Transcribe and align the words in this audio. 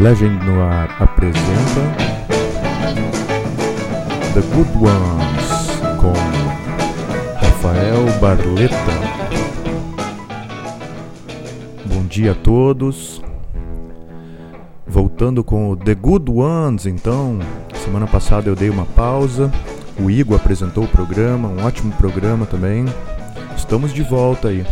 Legend 0.00 0.44
no 0.46 0.62
ar 0.62 0.94
apresenta 1.00 1.80
The 4.32 4.40
Good 4.54 4.70
Ones 4.78 5.98
com 6.00 6.12
Rafael 7.44 8.04
Barleta. 8.20 8.74
Bom 11.86 12.04
dia 12.04 12.30
a 12.30 12.34
todos. 12.36 13.20
Voltando 14.86 15.42
com 15.42 15.70
o 15.70 15.76
The 15.76 15.96
Good 15.96 16.30
Ones, 16.30 16.86
então. 16.86 17.40
Semana 17.84 18.06
passada 18.06 18.48
eu 18.48 18.54
dei 18.54 18.70
uma 18.70 18.86
pausa. 18.86 19.50
O 19.98 20.08
Igor 20.08 20.36
apresentou 20.36 20.84
o 20.84 20.88
programa, 20.88 21.48
um 21.48 21.66
ótimo 21.66 21.92
programa 21.94 22.46
também. 22.46 22.84
Estamos 23.56 23.92
de 23.92 24.04
volta 24.04 24.46
aí. 24.46 24.64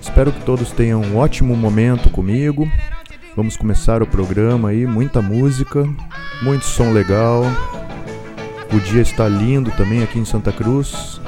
Espero 0.00 0.30
que 0.30 0.44
todos 0.44 0.70
tenham 0.70 1.00
um 1.00 1.16
ótimo 1.16 1.56
momento 1.56 2.10
comigo. 2.10 2.70
Vamos 3.36 3.56
começar 3.56 4.02
o 4.02 4.06
programa 4.06 4.70
aí, 4.70 4.86
muita 4.86 5.22
música, 5.22 5.88
muito 6.42 6.64
som 6.64 6.92
legal. 6.92 7.44
O 8.72 8.80
dia 8.80 9.00
está 9.00 9.28
lindo 9.28 9.70
também 9.72 10.02
aqui 10.02 10.18
em 10.18 10.24
Santa 10.24 10.52
Cruz. 10.52 11.20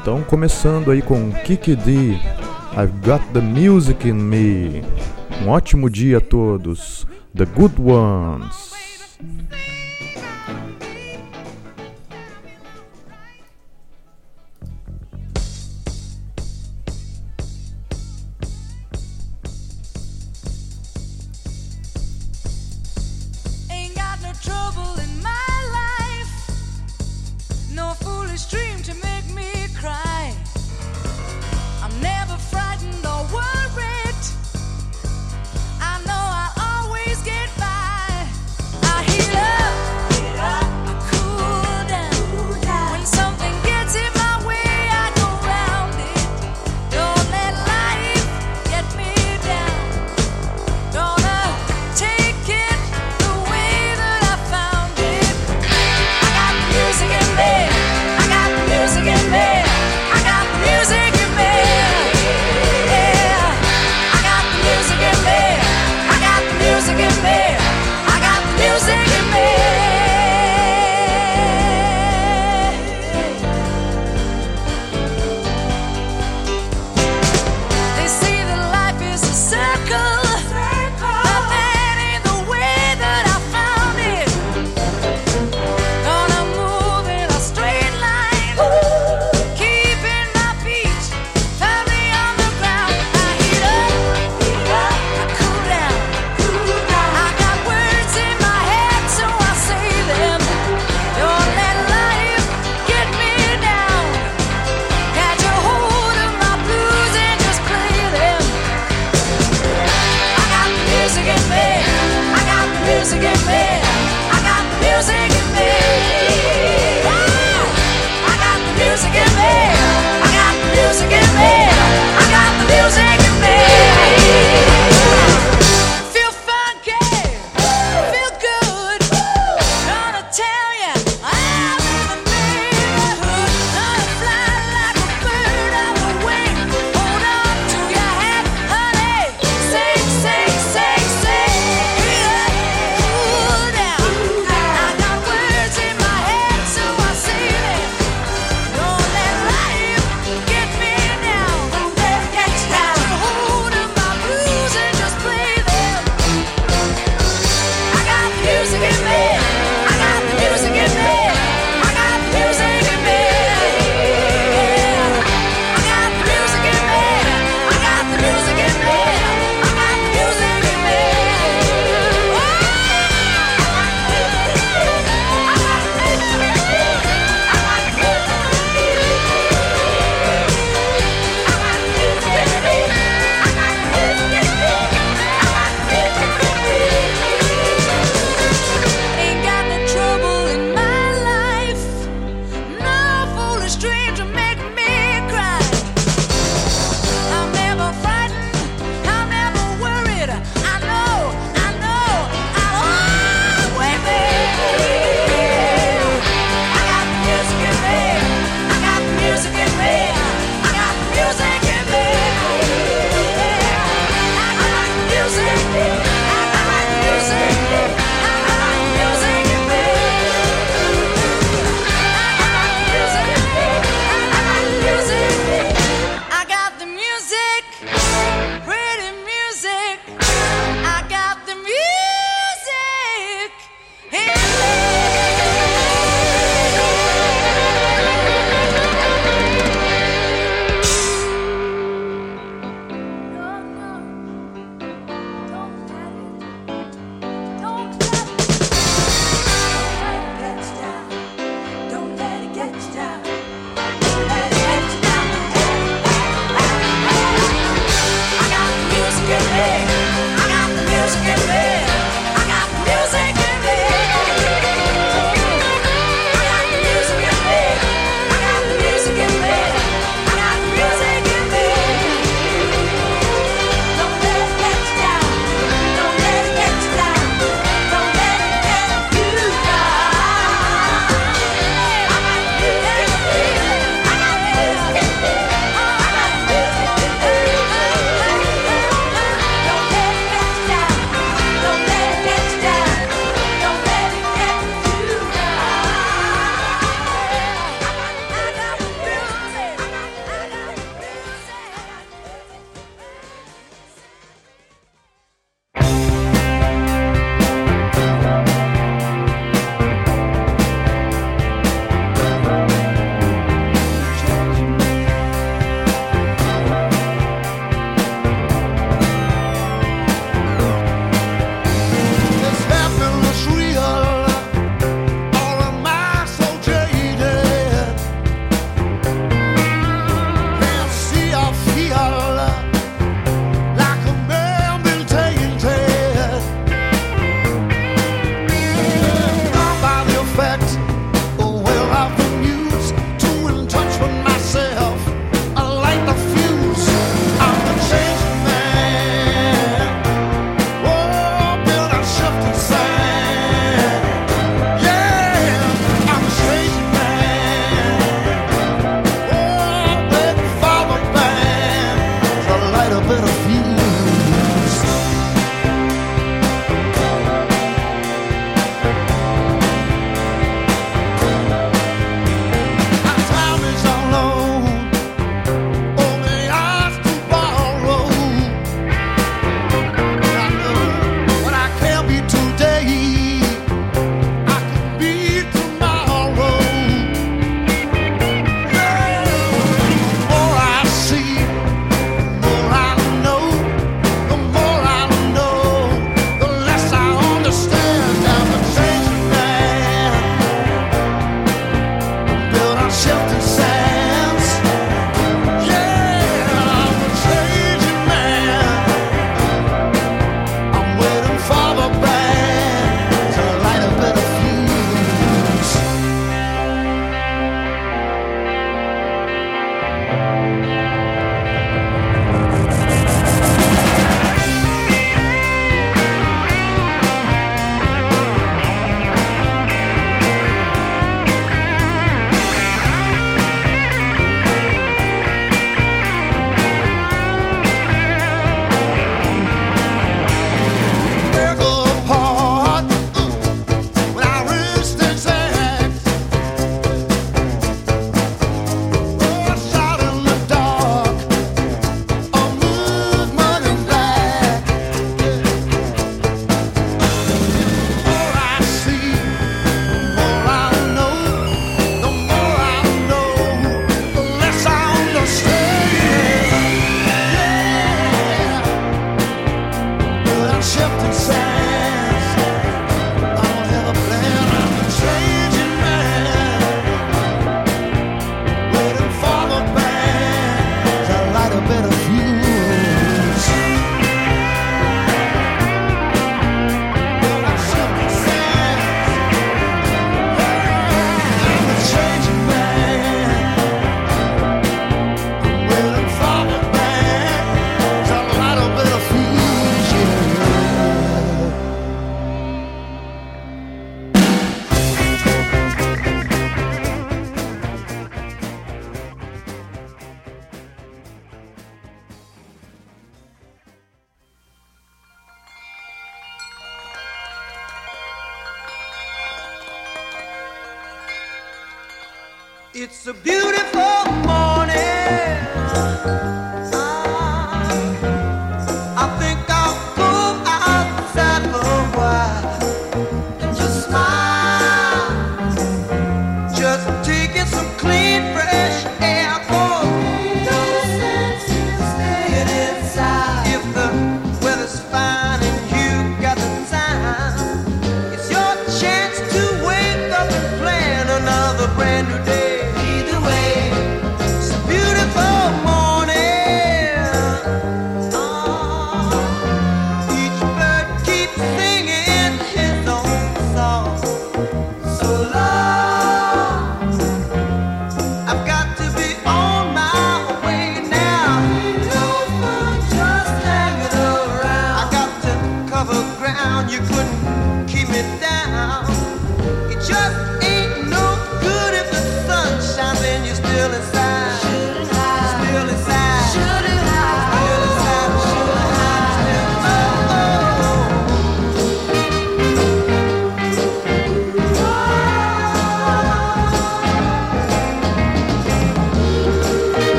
Então, 0.00 0.22
começando 0.22 0.90
aí 0.90 1.00
com 1.00 1.32
Kiki 1.44 1.74
D, 1.76 2.12
I've 2.76 2.92
Got 3.02 3.22
the 3.32 3.40
Music 3.40 4.06
in 4.06 4.12
Me. 4.12 4.82
Um 5.42 5.48
ótimo 5.48 5.88
dia 5.88 6.18
a 6.18 6.20
todos. 6.20 7.06
The 7.34 7.46
Good 7.46 7.80
Ones. 7.80 8.74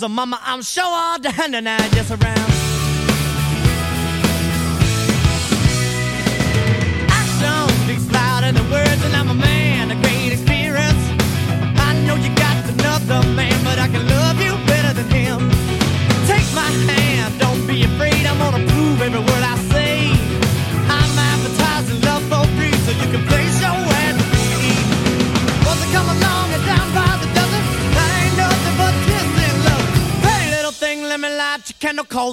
calls 0.00 0.10
mama. 0.10 0.38
I'm 0.42 0.62
sure 0.62 0.84
all 0.84 1.18
done 1.18 1.54
and 1.54 1.68
I 1.68 1.88
just 1.90 2.10
around 2.10 2.37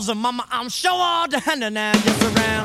and 0.09 0.19
mama, 0.19 0.45
I'm 0.51 0.69
sure 0.69 0.91
all 0.91 1.27
the 1.27 1.39
hand 1.39 1.63
and 1.63 1.77
I'm 1.79 1.95
just 1.95 2.23
around. 2.23 2.64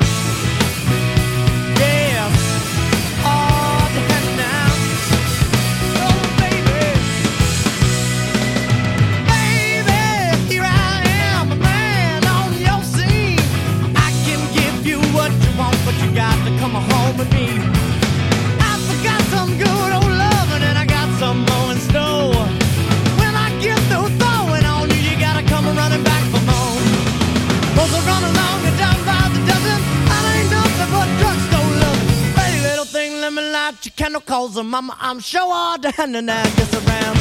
calls 34.41 34.55
her 34.55 34.63
mama. 34.63 34.97
I'm 34.99 35.19
sure 35.19 35.53
all 35.53 35.77
down 35.77 36.15
and 36.15 36.31
I 36.31 36.43
around. 36.73 37.17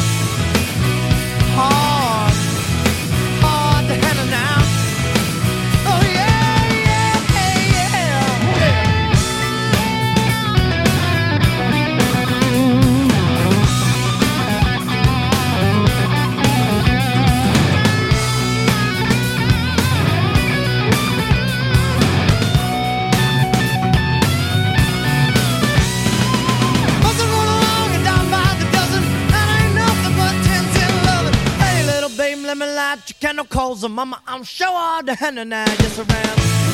Oh. 1.62 1.89
channel 33.30 33.44
calls 33.44 33.82
her 33.82 33.88
mama. 33.88 34.20
I'm 34.26 34.42
sure 34.42 34.66
all 34.68 35.04
the 35.04 35.14
henna 35.14 35.44
now 35.44 35.64
just 35.76 35.99
around. 36.00 36.69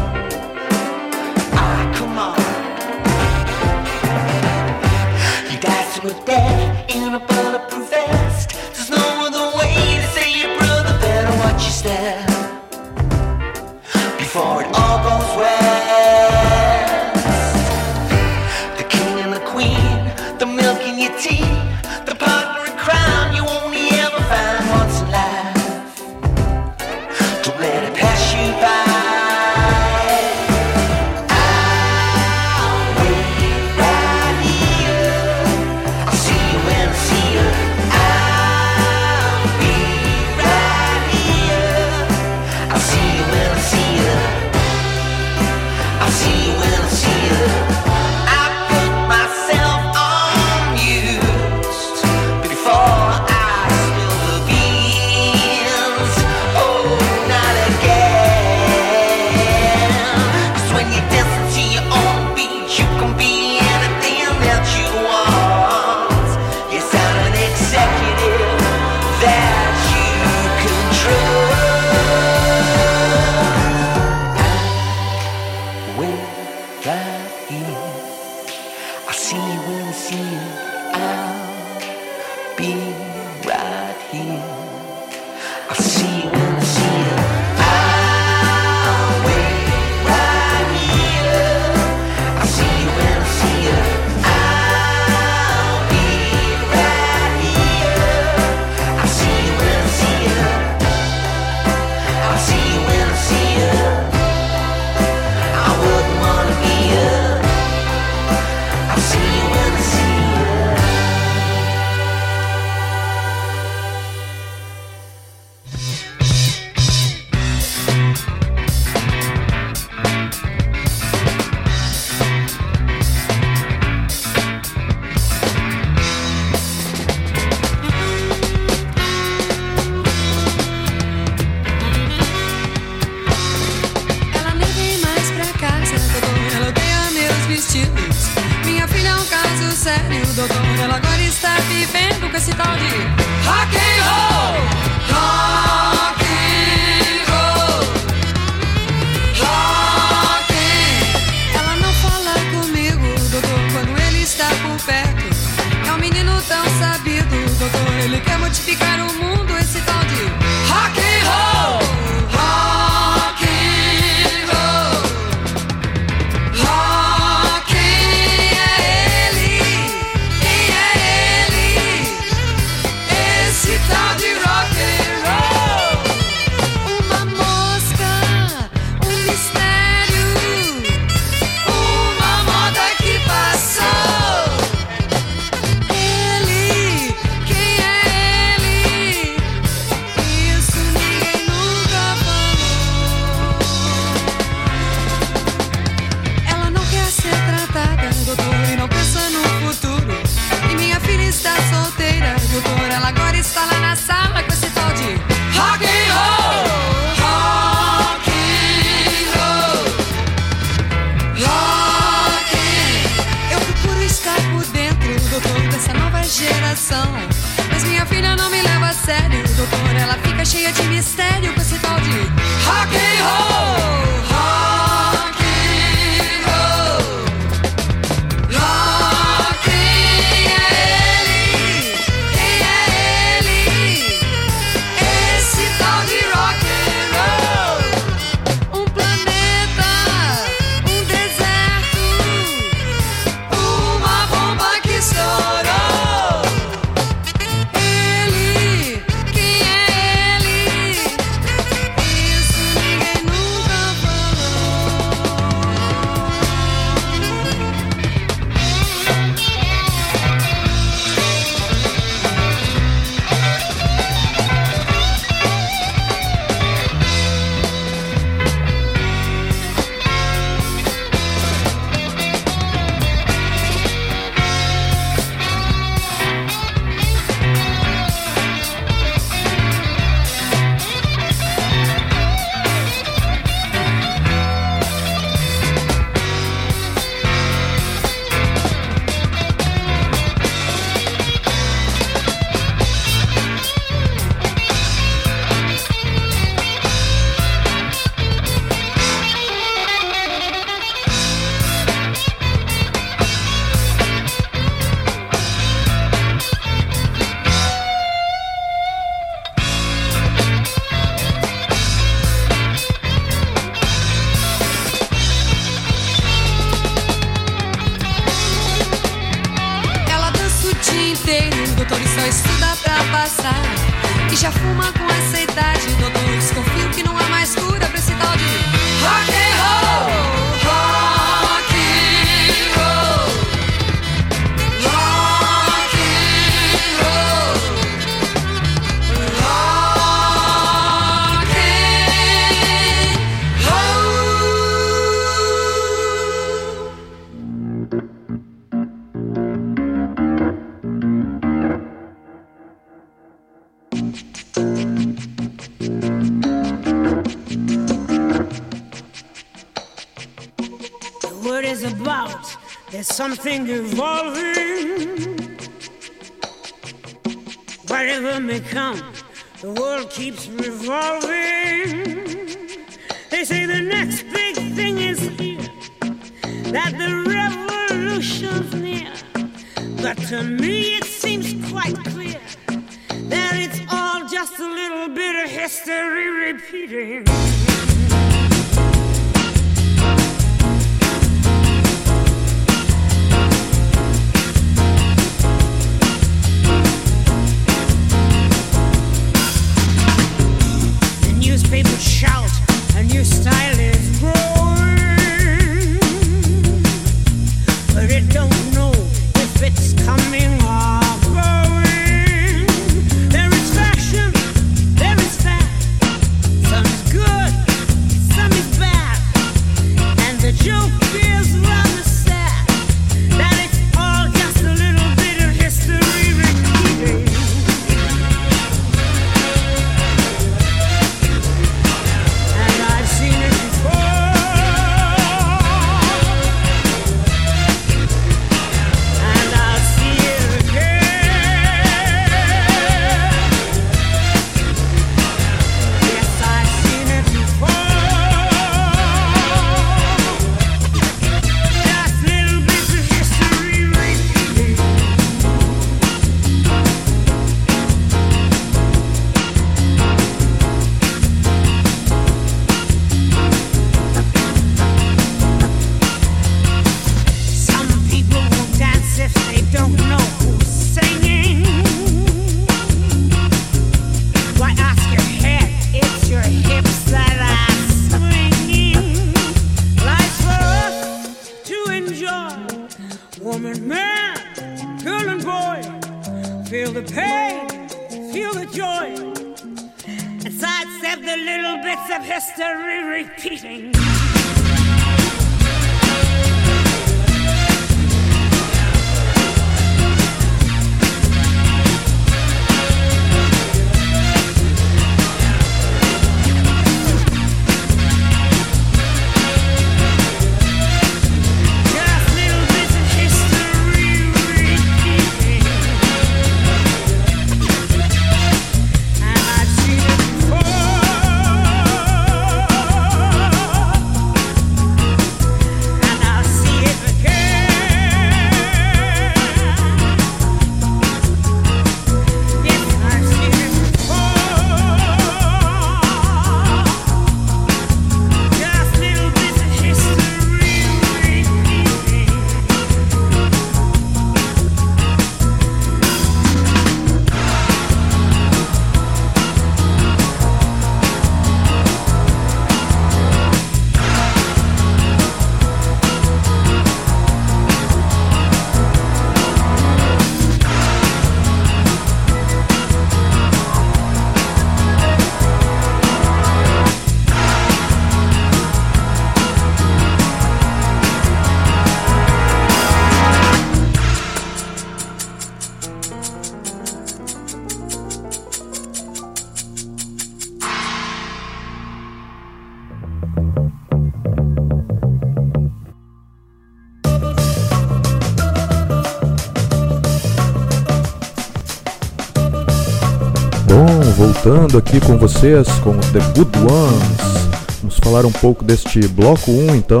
aqui 594.78 595.00
com 595.00 595.18
vocês, 595.18 595.68
com 595.80 595.96
The 595.98 596.20
Good 596.34 596.58
Ones. 596.58 597.52
Vamos 597.80 597.98
falar 597.98 598.24
um 598.24 598.32
pouco 598.32 598.64
deste 598.64 599.00
bloco 599.08 599.50
1 599.50 599.74
então. 599.74 600.00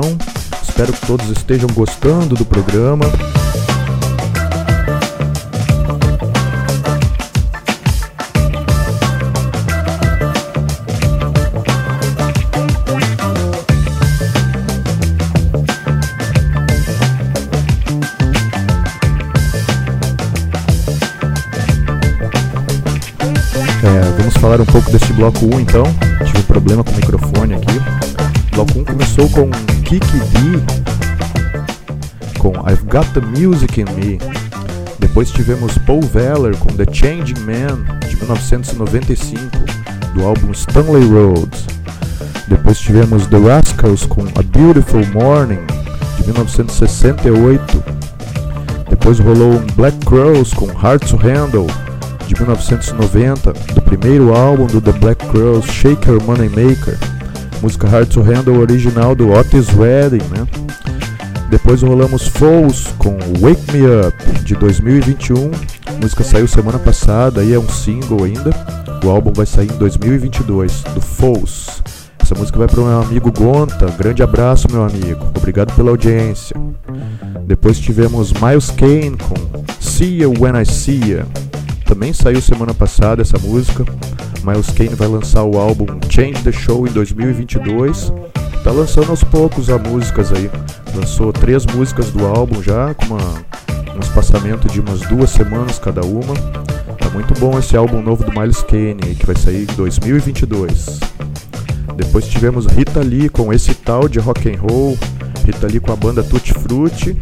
Espero 0.62 0.92
que 0.92 1.06
todos 1.06 1.28
estejam 1.30 1.68
gostando 1.74 2.34
do 2.34 2.44
programa. 2.44 3.04
Falar 24.52 24.62
um 24.64 24.66
pouco 24.66 24.90
deste 24.90 25.12
bloco 25.14 25.46
1 25.46 25.60
então. 25.60 25.84
Tive 26.26 26.38
um 26.40 26.42
problema 26.42 26.84
com 26.84 26.90
o 26.90 26.96
microfone 26.96 27.54
aqui. 27.54 27.78
O 28.52 28.56
bloco 28.56 28.80
1 28.80 28.84
começou 28.84 29.28
com 29.30 29.50
Kiki 29.82 30.18
D 30.18 30.62
com 32.38 32.50
I've 32.70 32.84
Got 32.84 33.06
the 33.14 33.20
Music 33.20 33.80
in 33.80 33.86
Me. 33.94 34.18
Depois 34.98 35.30
tivemos 35.30 35.78
Paul 35.78 36.02
Weller 36.14 36.54
com 36.58 36.68
The 36.74 36.84
Changing 36.92 37.40
Man 37.40 37.82
de 38.06 38.16
1995 38.16 39.40
do 40.14 40.26
álbum 40.26 40.52
Stanley 40.52 41.08
Roads. 41.08 41.64
Depois 42.46 42.78
tivemos 42.78 43.26
The 43.28 43.38
Rascals 43.38 44.04
com 44.04 44.22
A 44.38 44.42
Beautiful 44.42 45.06
Morning 45.14 45.64
de 46.18 46.24
1968. 46.24 47.82
Depois 48.90 49.18
rolou 49.18 49.54
um 49.54 49.66
Black 49.76 49.96
Crows 50.04 50.52
com 50.52 50.66
Hard 50.66 51.02
to 51.08 51.16
Handle 51.16 51.68
de 52.26 52.34
1990, 52.34 53.52
do 53.71 53.71
primeiro 53.96 54.34
álbum 54.34 54.66
do 54.66 54.80
The 54.80 54.92
Black 54.92 55.26
Crows, 55.26 55.66
Shaker 55.66 56.22
Money 56.22 56.48
Maker, 56.48 56.96
música 57.60 57.86
Hard 57.86 58.08
to 58.08 58.22
Handle 58.22 58.58
original 58.58 59.14
do 59.14 59.30
Otis 59.30 59.68
Redding, 59.68 60.24
né? 60.30 60.46
Depois 61.50 61.82
rolamos 61.82 62.26
Falls 62.26 62.88
com 62.96 63.18
Wake 63.38 63.70
Me 63.70 63.82
Up 63.86 64.44
de 64.44 64.54
2021, 64.54 65.50
a 65.86 65.92
música 66.00 66.24
saiu 66.24 66.48
semana 66.48 66.78
passada 66.78 67.44
e 67.44 67.52
é 67.52 67.58
um 67.58 67.68
single 67.68 68.24
ainda. 68.24 68.50
O 69.04 69.10
álbum 69.10 69.32
vai 69.34 69.44
sair 69.44 69.70
em 69.70 69.76
2022 69.76 70.84
do 70.94 71.00
Falls. 71.00 71.82
Essa 72.18 72.34
música 72.34 72.58
vai 72.58 72.68
para 72.68 72.80
o 72.80 72.86
meu 72.86 73.02
amigo 73.02 73.30
Gonta. 73.30 73.90
Grande 73.98 74.22
abraço, 74.22 74.68
meu 74.70 74.84
amigo. 74.84 75.26
Obrigado 75.36 75.74
pela 75.74 75.90
audiência. 75.90 76.56
Depois 77.44 77.78
tivemos 77.78 78.32
Miles 78.32 78.70
Kane 78.70 79.18
com 79.18 79.64
See 79.80 80.22
You 80.22 80.32
When 80.40 80.58
I 80.58 80.64
See 80.64 81.10
You. 81.10 81.41
Também 81.92 82.14
saiu 82.14 82.40
semana 82.40 82.72
passada 82.72 83.20
essa 83.20 83.38
música. 83.38 83.84
Miles 84.42 84.70
Kane 84.70 84.94
vai 84.94 85.06
lançar 85.06 85.42
o 85.42 85.58
álbum 85.58 85.84
Change 86.08 86.42
the 86.42 86.50
Show 86.50 86.86
em 86.88 86.90
2022. 86.90 88.10
Tá 88.64 88.70
lançando 88.70 89.10
aos 89.10 89.22
poucos 89.22 89.68
as 89.68 89.78
músicas 89.78 90.32
aí. 90.32 90.50
Lançou 90.94 91.34
três 91.34 91.66
músicas 91.66 92.10
do 92.10 92.24
álbum 92.24 92.62
já, 92.62 92.94
com 92.94 93.04
uma, 93.04 93.44
um 93.94 94.00
espaçamento 94.00 94.68
de 94.68 94.80
umas 94.80 95.02
duas 95.02 95.28
semanas 95.28 95.78
cada 95.78 96.00
uma. 96.00 96.32
Tá 96.98 97.10
muito 97.12 97.38
bom 97.38 97.58
esse 97.58 97.76
álbum 97.76 98.00
novo 98.00 98.24
do 98.24 98.32
Miles 98.32 98.62
Kane, 98.62 99.14
que 99.14 99.26
vai 99.26 99.36
sair 99.36 99.64
em 99.70 99.76
2022. 99.76 100.98
Depois 101.94 102.26
tivemos 102.26 102.64
Rita 102.64 103.00
Lee 103.00 103.28
com 103.28 103.52
esse 103.52 103.74
tal 103.74 104.08
de 104.08 104.18
rock 104.18 104.48
and 104.48 104.58
roll. 104.58 104.96
Rita 105.44 105.66
Lee 105.66 105.78
com 105.78 105.92
a 105.92 105.96
banda 105.96 106.22
Tutti 106.22 106.54
Frutti, 106.54 107.14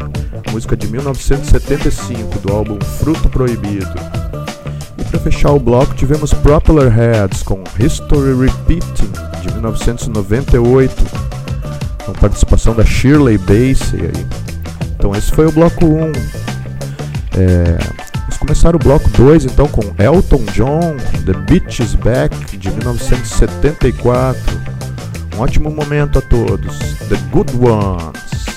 música 0.49 0.77
de 0.77 0.87
1975 0.87 2.39
do 2.39 2.53
álbum 2.53 2.79
Fruto 2.79 3.27
Proibido. 3.27 4.20
Para 5.11 5.19
fechar 5.19 5.51
o 5.51 5.59
bloco 5.59 5.93
tivemos 5.93 6.33
Propeller 6.33 6.89
Heads 6.89 7.43
com 7.43 7.61
History 7.77 8.33
Repeating 8.33 9.11
de 9.41 9.51
1998, 9.55 10.95
com 12.05 12.13
participação 12.13 12.73
da 12.73 12.85
Shirley 12.85 13.37
Bassey 13.37 14.03
aí. 14.03 14.25
Então 14.95 15.13
esse 15.13 15.29
foi 15.31 15.47
o 15.47 15.51
bloco 15.51 15.85
1. 15.85 16.11
É, 17.37 17.77
vamos 18.21 18.37
começar 18.37 18.73
o 18.73 18.79
bloco 18.79 19.09
2 19.09 19.43
então 19.43 19.67
com 19.67 19.81
Elton 20.01 20.45
John, 20.53 20.95
The 21.25 21.33
Beach 21.33 21.83
is 21.83 21.93
Back 21.95 22.57
de 22.57 22.71
1974. 22.71 24.39
Um 25.35 25.41
ótimo 25.41 25.69
momento 25.69 26.19
a 26.19 26.21
todos. 26.21 26.79
The 27.09 27.17
Good 27.31 27.51
Ones. 27.57 28.50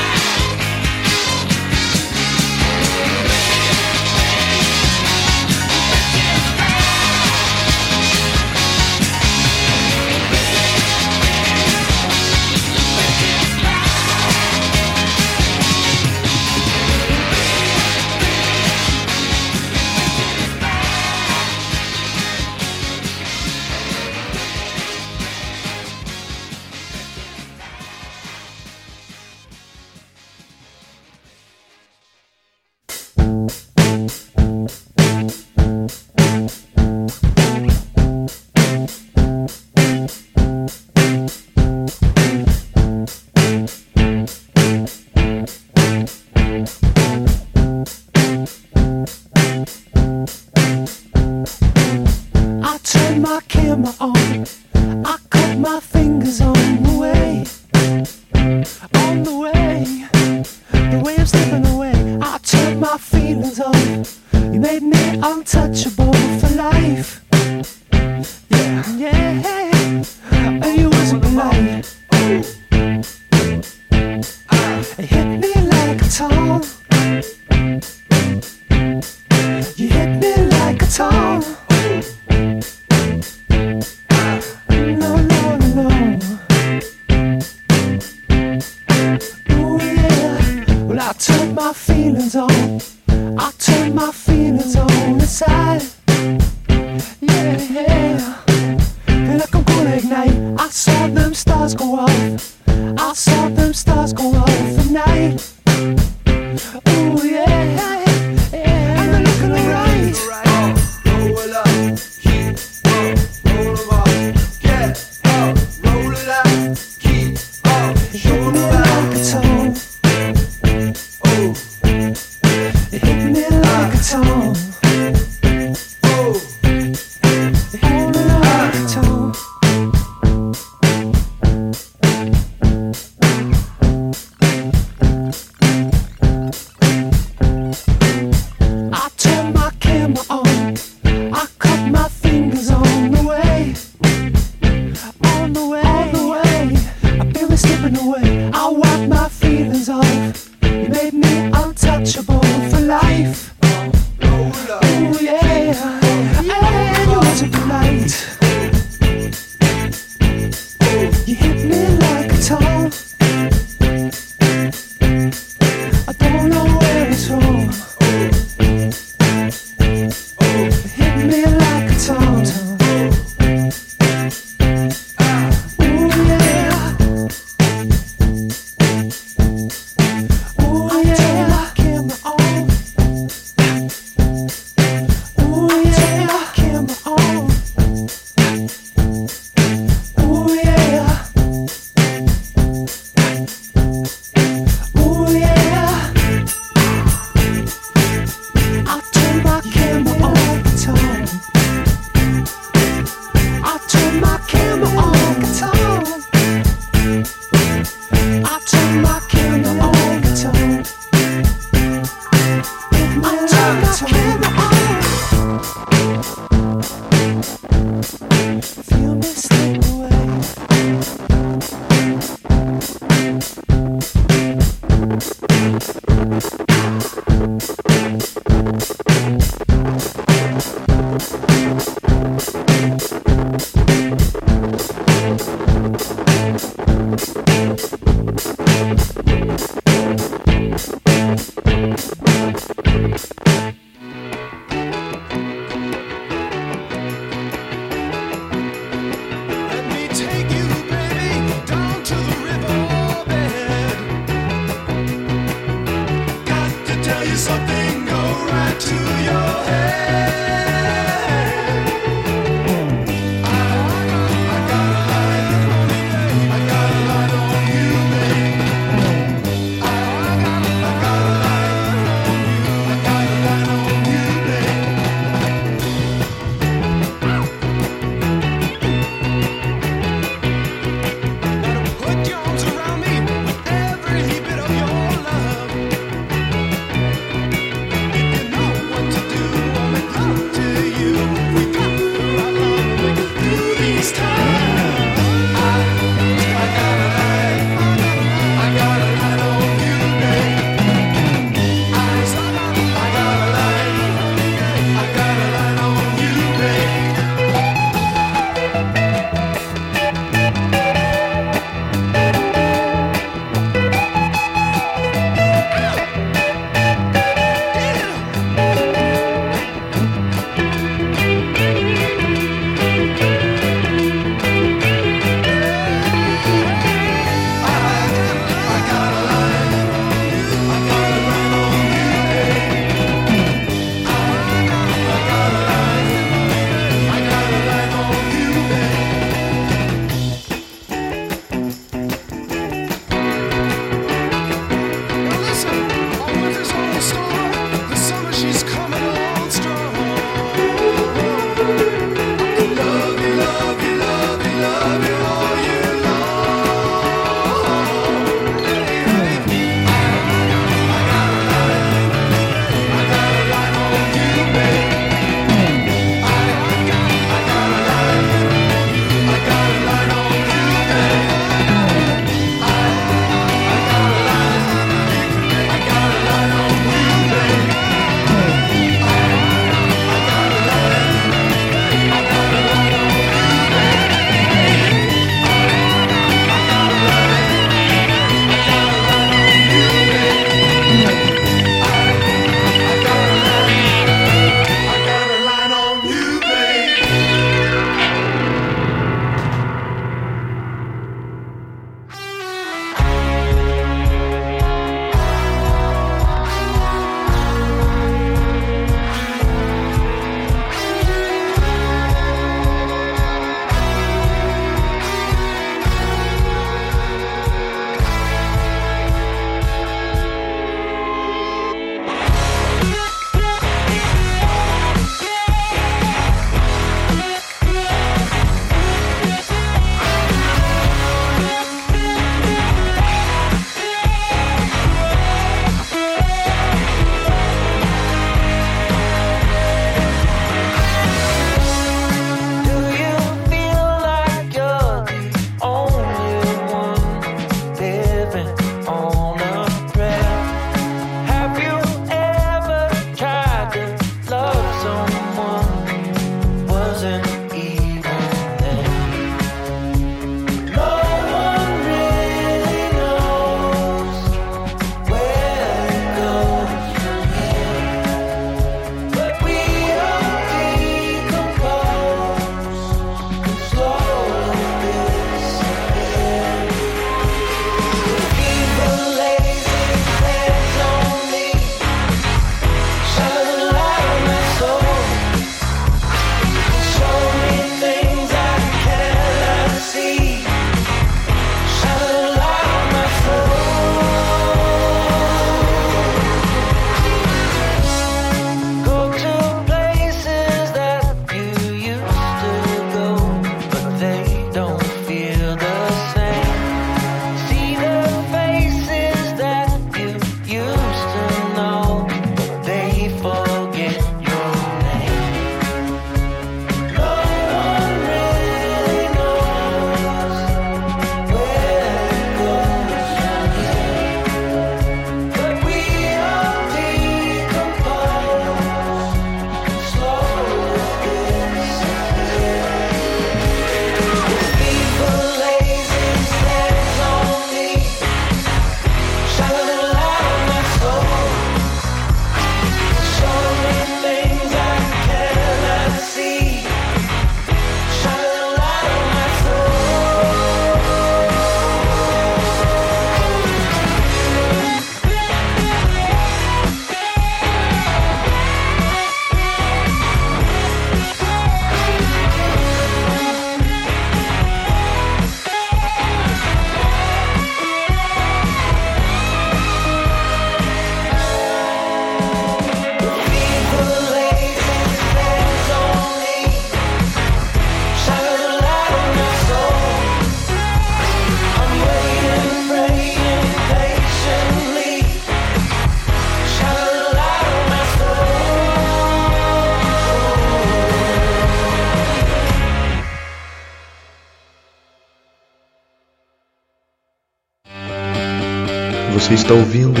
Você 599.26 599.34
está 599.34 599.54
ouvindo 599.54 600.00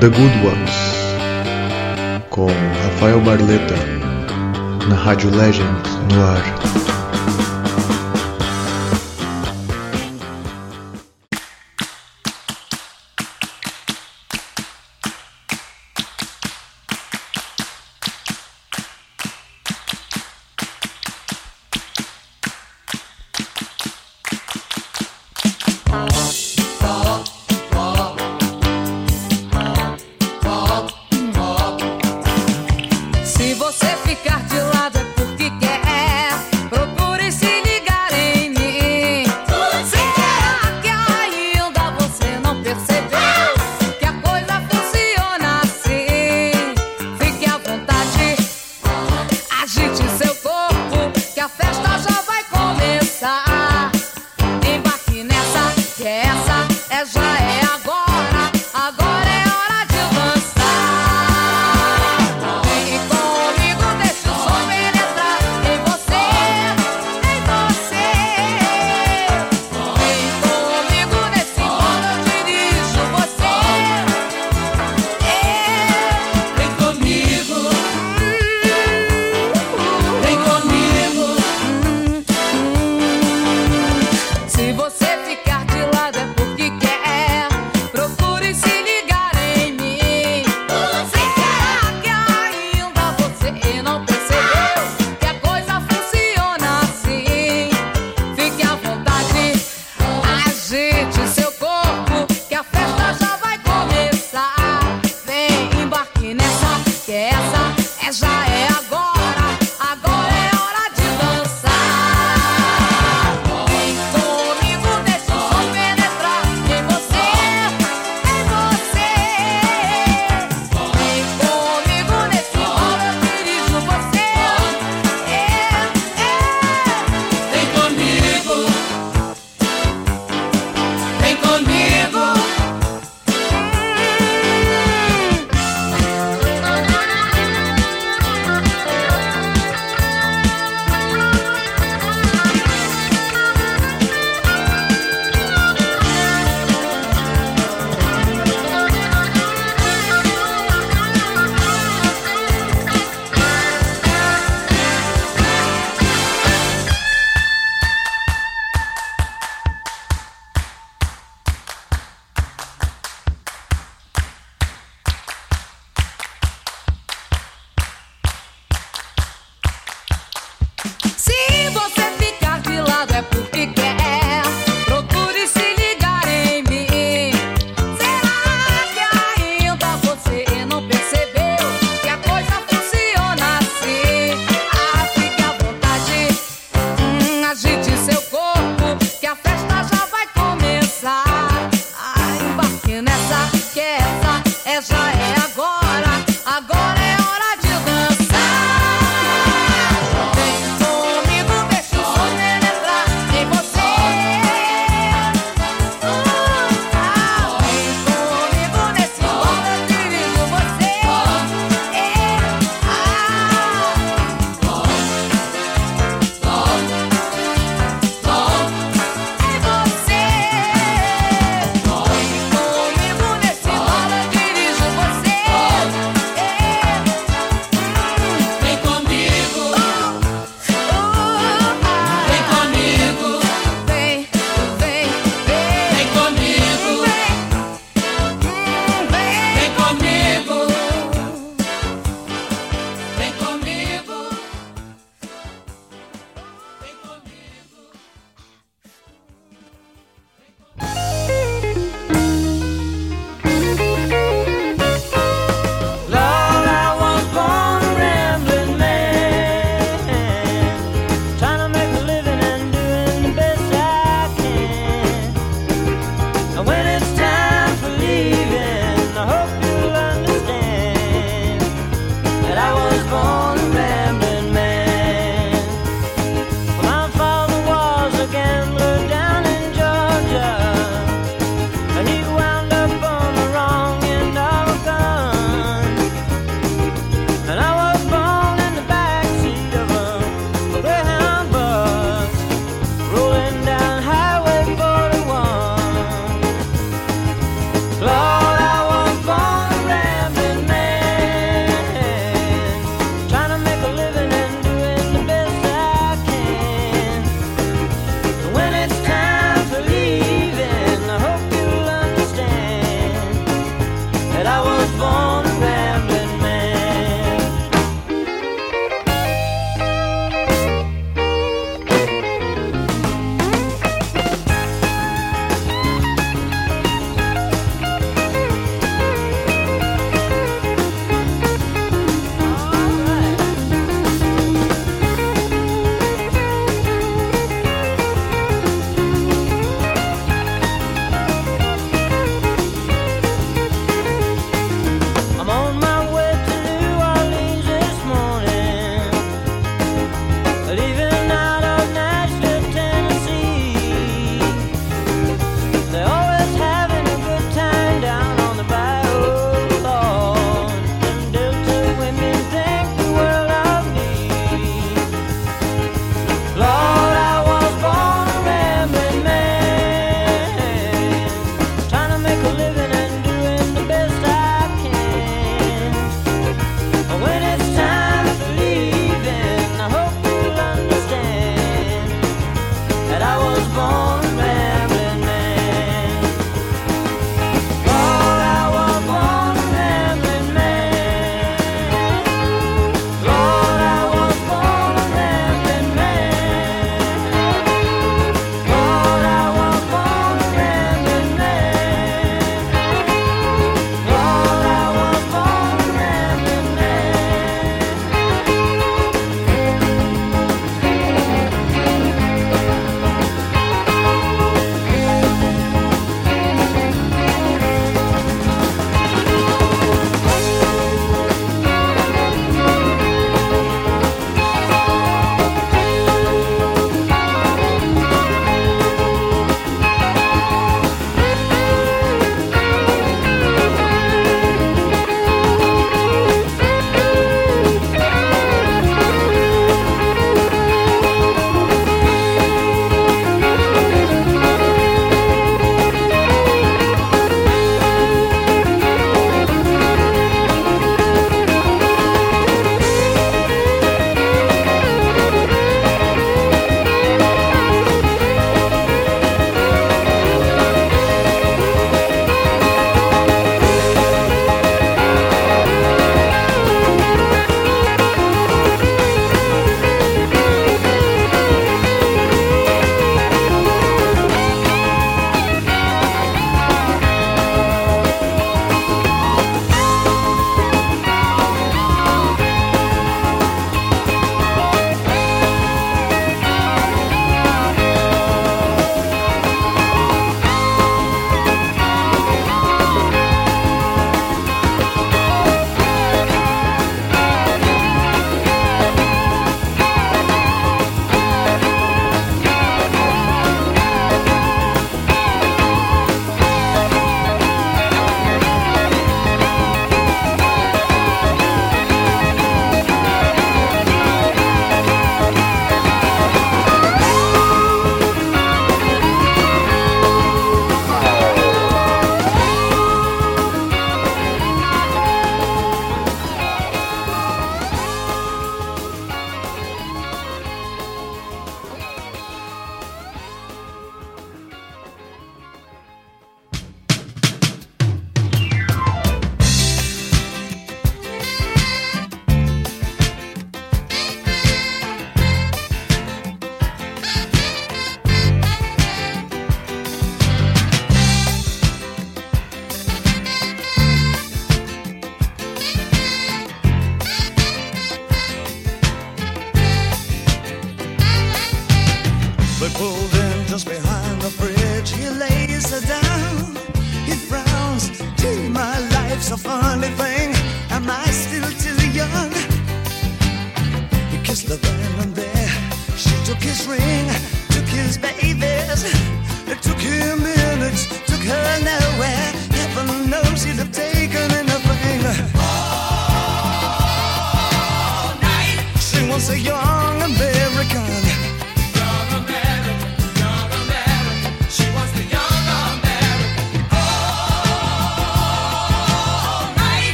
The 0.00 0.08
Good 0.08 0.44
Ones 0.44 0.74
com 2.28 2.48
Rafael 2.82 3.20
Barleta 3.20 3.76
na 4.88 4.96
Rádio 4.96 5.30
Legend 5.30 5.70
no 6.12 6.24
ar. 6.24 6.91
você 33.62 33.86
ficar 34.04 34.42
de 34.46 34.58
lado. 34.58 35.01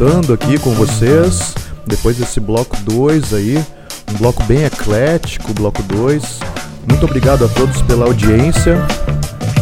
Voltando 0.00 0.32
aqui 0.32 0.58
com 0.58 0.70
vocês, 0.70 1.54
depois 1.86 2.16
desse 2.16 2.40
bloco 2.40 2.74
2 2.84 3.34
aí, 3.34 3.62
um 4.10 4.16
bloco 4.16 4.42
bem 4.44 4.64
eclético, 4.64 5.52
bloco 5.52 5.82
2. 5.82 6.40
Muito 6.88 7.04
obrigado 7.04 7.44
a 7.44 7.48
todos 7.48 7.82
pela 7.82 8.06
audiência 8.06 8.78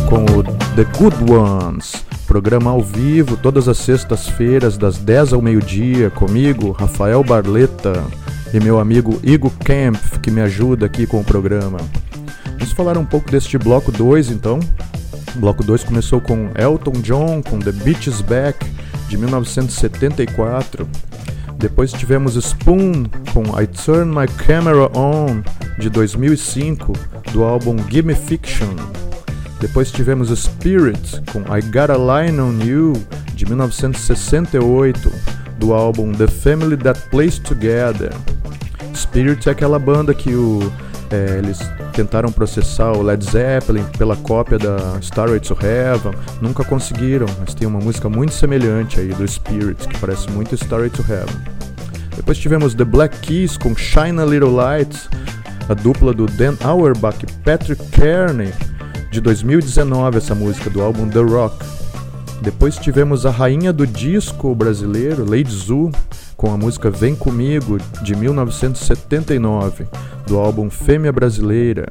com 0.09 0.25
o 0.25 0.45
The 0.77 0.85
Good 0.97 1.33
Ones, 1.33 1.93
programa 2.25 2.71
ao 2.71 2.81
vivo 2.81 3.37
todas 3.37 3.67
as 3.67 3.79
sextas-feiras 3.79 4.79
das 4.79 4.99
10 4.99 5.33
ao 5.33 5.43
meio-dia, 5.43 6.09
comigo, 6.11 6.71
Rafael 6.71 7.25
Barleta 7.25 8.05
e 8.55 8.61
meu 8.61 8.79
amigo 8.79 9.19
Igor 9.25 9.51
Kempf, 9.65 10.21
que 10.21 10.31
me 10.31 10.41
ajuda 10.41 10.87
aqui 10.87 11.05
com 11.05 11.19
o 11.19 11.25
programa. 11.25 11.79
Vamos 12.45 12.73
falar 12.75 12.97
um 12.97 13.05
pouco 13.05 13.29
deste 13.29 13.59
bloco 13.59 13.91
2 13.91 14.31
então. 14.31 14.61
O 15.35 15.41
bloco 15.41 15.65
2 15.65 15.83
começou 15.83 16.21
com 16.21 16.49
Elton 16.57 17.01
John, 17.03 17.43
com 17.43 17.59
The 17.59 17.73
Beach 17.73 18.09
is 18.09 18.21
Back, 18.21 18.65
de 19.09 19.17
1974. 19.17 20.89
Depois 21.57 21.93
tivemos 21.93 22.35
Spoon, 22.37 23.07
com 23.33 23.61
I 23.61 23.67
Turn 23.67 24.15
My 24.15 24.29
Camera 24.47 24.89
On, 24.97 25.43
de 25.79 25.91
2005, 25.91 26.93
do 27.33 27.43
álbum 27.43 27.77
Gimme 27.91 28.15
Fiction. 28.15 28.77
Depois 29.61 29.91
tivemos 29.91 30.31
Spirit, 30.31 31.21
com 31.33 31.41
I 31.41 31.61
Got 31.63 31.91
a 31.91 31.97
Line 32.23 32.41
on 32.41 32.61
You, 32.65 32.93
de 33.35 33.45
1968, 33.47 35.11
do 35.59 35.75
álbum 35.75 36.13
The 36.13 36.29
Family 36.29 36.77
That 36.77 37.09
Plays 37.11 37.41
Together. 37.41 38.13
Spirit 38.95 39.49
é 39.49 39.53
aquela 39.53 39.79
banda 39.79 40.15
que 40.15 40.35
o, 40.35 40.73
é, 41.11 41.39
eles 41.39 41.59
tentaram 41.93 42.31
processar 42.31 42.93
o 42.93 43.03
Led 43.03 43.25
Zeppelin 43.25 43.85
pela 43.97 44.17
cópia 44.17 44.59
da 44.59 44.99
Starway 45.01 45.41
to 45.41 45.57
Heaven, 45.61 46.13
nunca 46.41 46.65
conseguiram, 46.65 47.27
mas 47.41 47.55
tem 47.55 47.67
uma 47.67 47.81
música 47.81 48.09
muito 48.09 48.35
semelhante 48.35 49.01
aí 49.01 49.09
do 49.09 49.27
Spirit, 49.27 49.89
que 49.89 49.99
parece 49.99 50.31
muito 50.31 50.55
Starway 50.55 50.91
to 50.91 51.03
Heaven. 51.03 51.37
Depois 52.15 52.39
tivemos 52.39 52.75
The 52.75 52.85
Black 52.85 53.19
Keys 53.21 53.57
com 53.57 53.75
Shine 53.77 54.21
a 54.21 54.25
Little 54.25 54.55
Light, 54.55 55.09
a 55.69 55.75
dupla 55.75 56.13
do 56.13 56.27
Dan 56.27 56.57
Auerbach 56.63 57.17
e 57.23 57.33
Patrick 57.43 57.83
Kearney, 57.91 58.53
de 59.11 59.21
2019 59.21 60.19
essa 60.19 60.35
música 60.35 60.69
do 60.69 60.83
álbum 60.83 61.09
The 61.09 61.21
Rock. 61.21 61.78
Depois 62.41 62.77
tivemos 62.77 63.27
a 63.27 63.31
rainha 63.31 63.73
do 63.73 63.87
disco 63.87 64.55
brasileiro, 64.55 65.29
Lady 65.29 65.51
Zu, 65.51 65.91
com 66.37 66.53
a 66.53 66.57
música 66.57 66.91
Vem 66.91 67.15
Comigo, 67.15 67.79
de 68.03 68.15
1979, 68.15 69.87
do 70.27 70.39
álbum 70.39 70.71
Fêmea 70.71 71.13
Brasileira. 71.13 71.89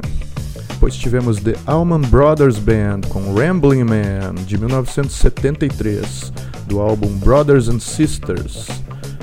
Depois 0.69 0.95
tivemos 0.95 1.41
The 1.41 1.55
Allman 1.65 2.01
Brothers 2.01 2.59
Band 2.59 3.01
com 3.09 3.33
Rambling 3.33 3.83
Man, 3.83 4.35
de 4.45 4.57
1973, 4.57 6.31
do 6.65 6.79
álbum 6.79 7.09
Brothers 7.17 7.67
and 7.67 7.79
Sisters. 7.79 8.67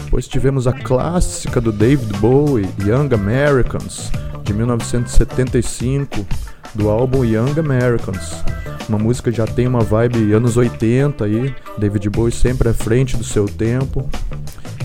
Depois 0.04 0.28
tivemos 0.28 0.66
a 0.66 0.72
clássica 0.72 1.60
do 1.60 1.72
David 1.72 2.18
Bowie, 2.18 2.68
Young 2.84 3.14
Americans, 3.14 4.10
de 4.42 4.52
1975, 4.52 6.26
do 6.74 6.88
álbum 6.88 7.24
Young 7.24 7.58
Americans. 7.58 8.42
Uma 8.88 8.98
música 8.98 9.30
que 9.30 9.36
já 9.36 9.46
tem 9.46 9.66
uma 9.66 9.80
vibe 9.80 10.32
anos 10.32 10.56
80 10.56 11.24
aí, 11.24 11.54
David 11.78 12.10
Bowie 12.10 12.32
sempre 12.32 12.68
à 12.68 12.74
frente 12.74 13.16
do 13.16 13.24
seu 13.24 13.46
tempo. 13.46 14.08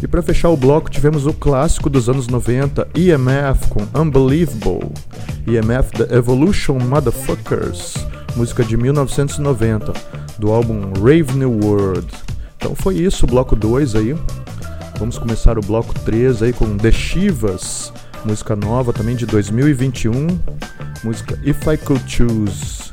E 0.01 0.07
para 0.07 0.21
fechar 0.21 0.49
o 0.49 0.55
bloco, 0.55 0.89
tivemos 0.89 1.25
o 1.25 1.33
clássico 1.33 1.89
dos 1.89 2.07
anos 2.07 2.27
90, 2.27 2.87
EMF 2.95 3.67
com 3.69 3.81
Unbelievable. 3.99 4.91
EMF 5.45 5.91
The 5.91 6.15
Evolution 6.15 6.79
Motherfuckers, 6.79 7.95
música 8.35 8.63
de 8.63 8.77
1990, 8.77 9.91
do 10.37 10.51
álbum 10.51 10.93
Rave 11.03 11.33
New 11.35 11.59
World. 11.61 12.07
Então 12.55 12.73
foi 12.75 12.95
isso, 12.95 13.27
bloco 13.27 13.55
2 13.55 13.95
aí. 13.95 14.15
Vamos 14.97 15.17
começar 15.17 15.57
o 15.57 15.61
bloco 15.61 15.93
3 16.05 16.43
aí 16.43 16.53
com 16.53 16.77
The 16.77 16.91
Shivas, 16.91 17.91
música 18.26 18.55
nova 18.55 18.93
também 18.93 19.15
de 19.15 19.26
2021, 19.26 20.39
música 21.03 21.39
If 21.43 21.65
I 21.67 21.78
Could 21.78 22.03
Choose. 22.07 22.91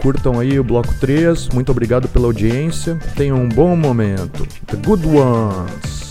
Curtam 0.00 0.38
aí 0.38 0.58
o 0.58 0.64
bloco 0.64 0.92
3, 1.00 1.48
muito 1.50 1.72
obrigado 1.72 2.08
pela 2.08 2.26
audiência, 2.26 2.98
tenham 3.16 3.38
um 3.38 3.48
bom 3.48 3.74
momento. 3.76 4.46
The 4.66 4.76
Good 4.76 5.06
Ones. 5.06 6.03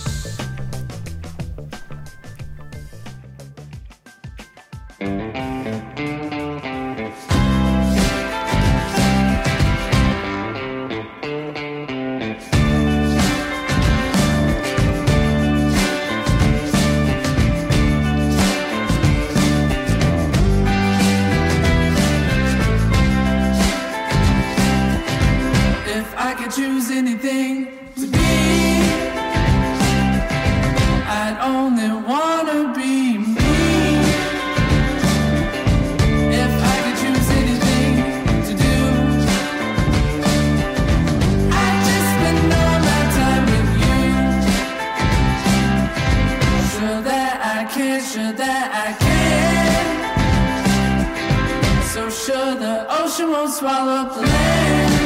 Ocean 53.13 53.29
won't 53.29 53.53
swallow 53.53 53.91
up 53.91 54.15
the 54.15 54.21
land. 54.21 55.02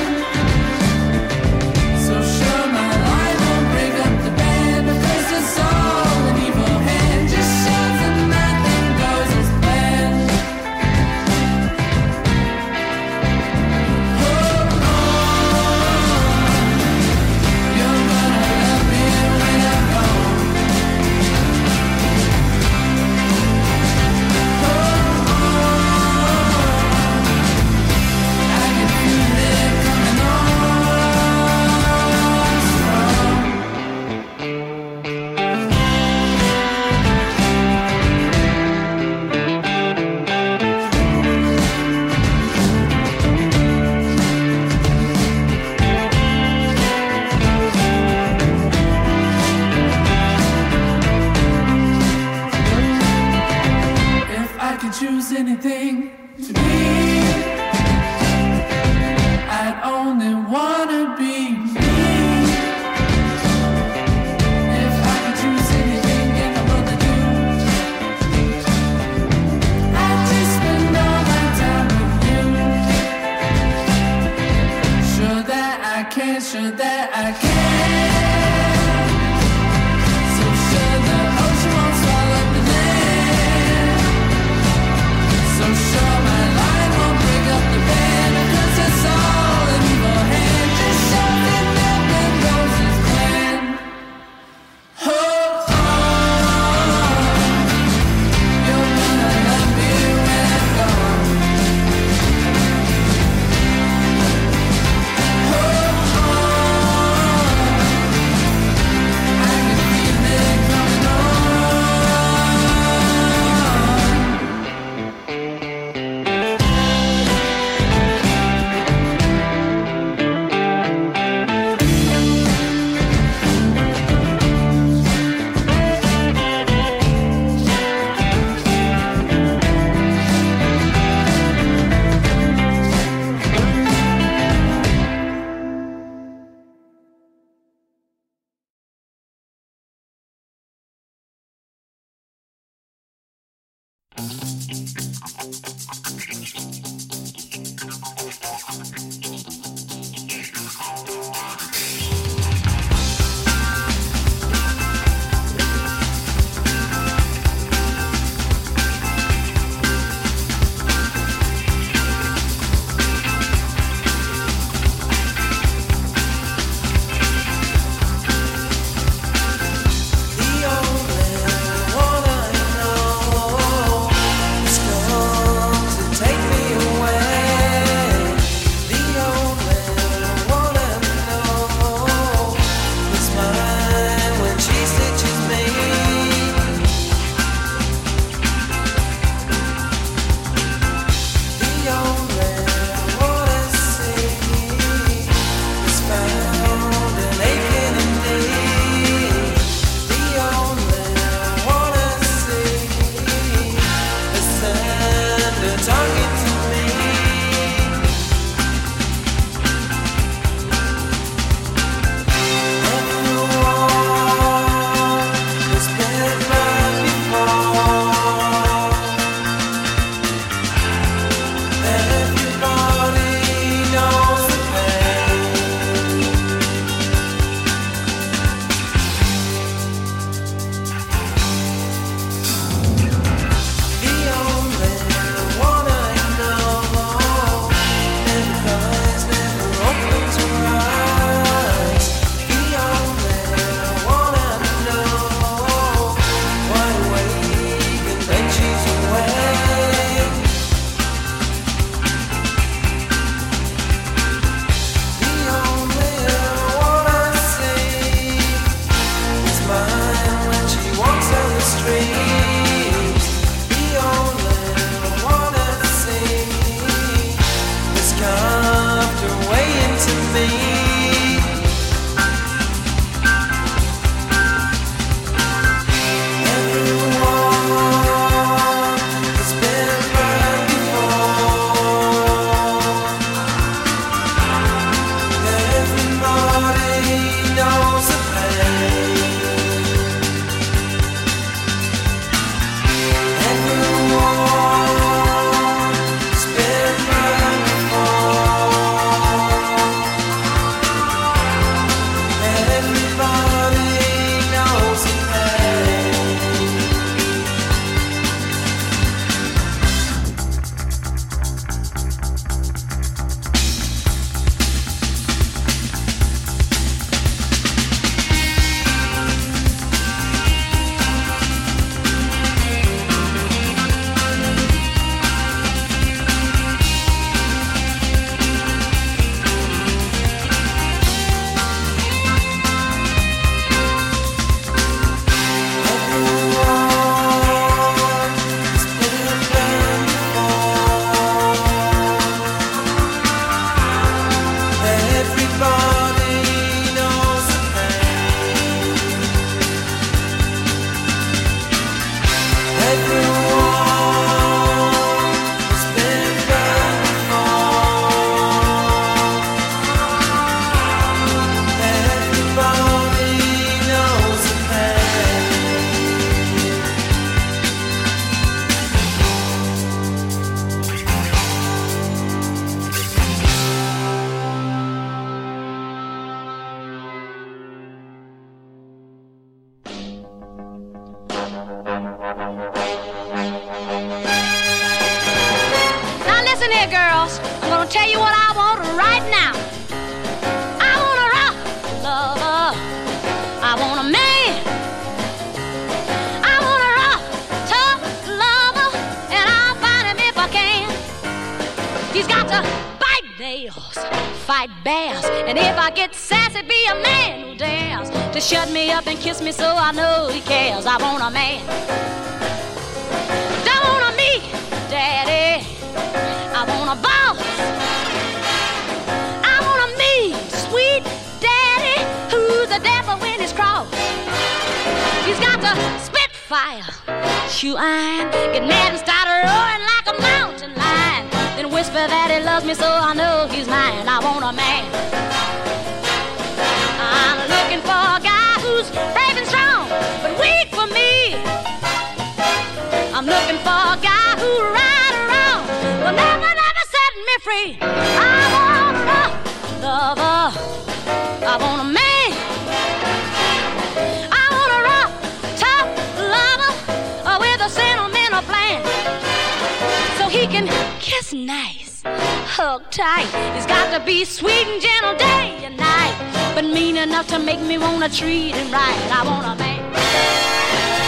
He 460.38 460.46
can 460.46 460.68
kiss 461.00 461.34
nice, 461.34 462.04
hug 462.06 462.84
tight. 462.92 463.26
He's 463.56 463.66
got 463.66 463.92
to 463.98 464.06
be 464.06 464.24
sweet 464.24 464.68
and 464.68 464.80
gentle 464.80 465.16
day 465.16 465.66
and 465.66 465.76
night, 465.76 466.16
but 466.54 466.64
mean 466.64 466.96
enough 466.98 467.28
to 467.30 467.40
make 467.40 467.60
me 467.60 467.80
wanna 467.80 468.08
treat 468.08 468.54
him 468.54 468.72
right. 468.72 469.00
I 469.12 469.24
wanna 469.26 469.56
a 469.56 471.07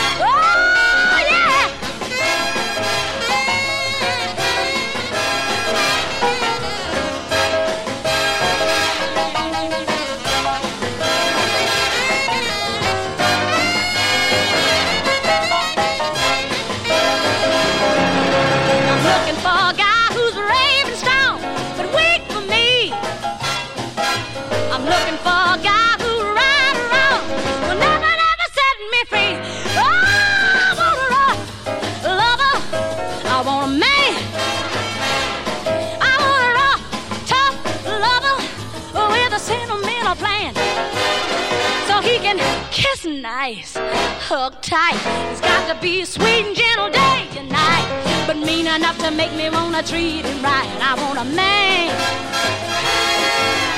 tight. 44.70 44.94
He's 45.30 45.42
got 45.42 45.68
to 45.74 45.82
be 45.82 46.06
sweet 46.06 46.46
and 46.46 46.56
gentle 46.56 46.92
day 46.92 47.28
and 47.40 47.50
night, 47.50 47.88
but 48.28 48.38
mean 48.38 48.68
enough 48.68 49.00
to 49.00 49.10
make 49.10 49.34
me 49.34 49.50
wanna 49.50 49.82
treat 49.82 50.24
him 50.24 50.44
right. 50.44 50.70
I 50.80 50.94
want 51.02 51.18
a 51.18 51.26
man. 51.26 51.90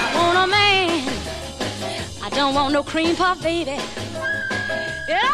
I 0.04 0.18
want 0.18 0.38
a 0.38 0.48
man. 0.52 1.08
I 2.22 2.30
don't 2.32 2.54
want 2.54 2.74
no 2.74 2.84
cream 2.84 3.16
puff, 3.16 3.42
baby. 3.42 3.78
Yeah, 5.08 5.32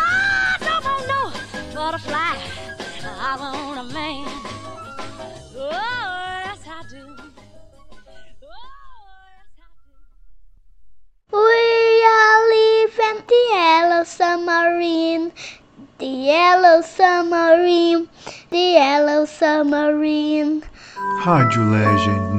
I 0.54 0.58
don't 0.60 0.84
want 0.86 1.08
no 1.08 1.22
butterfly. 1.74 2.38
I 3.20 3.36
want 3.40 3.80
a 3.80 3.94
man. 3.94 4.36
Yellow 13.52 14.03
submarine, 14.03 15.32
the 15.99 16.06
yellow 16.06 16.82
submarine, 16.82 18.07
the 18.49 18.57
yellow 18.57 19.26
submarine. 19.26 20.64
Rádio 21.24 21.72
Legend 21.72 22.38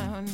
check. 0.00 0.24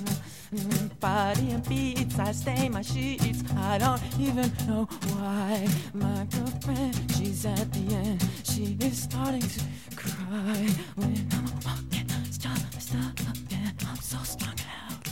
Body 1.01 1.51
and 1.51 1.68
beats, 1.68 2.18
I 2.18 2.32
stain 2.32 2.72
my 2.72 2.82
sheets. 2.82 3.43
I 3.56 3.78
don't 3.78 4.01
even 4.18 4.51
know 4.66 4.88
why. 5.12 5.68
My 5.93 6.26
girlfriend, 6.30 6.94
she's 7.16 7.44
at 7.44 7.72
the 7.72 7.94
end. 7.94 8.24
She 8.44 8.76
is 8.80 9.02
starting 9.02 9.43
to 9.43 9.60
cry 9.97 10.68
when 10.94 11.28
I'm 11.32 11.44
walking. 11.64 12.09
Stop, 12.30 12.59
stop, 12.78 13.18
and 13.51 13.84
I'm 13.88 13.97
so 13.97 14.18
strung 14.22 14.55
out. 14.88 15.09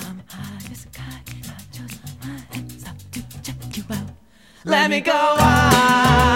I'm 0.00 0.22
high 0.28 0.70
as 0.70 0.84
a 0.84 0.88
kite. 0.88 1.28
I 1.48 1.60
just 1.72 2.00
might 2.22 2.70
stop 2.80 2.96
to 3.12 3.42
check 3.42 3.76
you 3.76 3.84
out. 3.90 4.10
Let 4.64 4.90
me 4.90 5.00
go 5.00 5.12
on, 5.12 6.35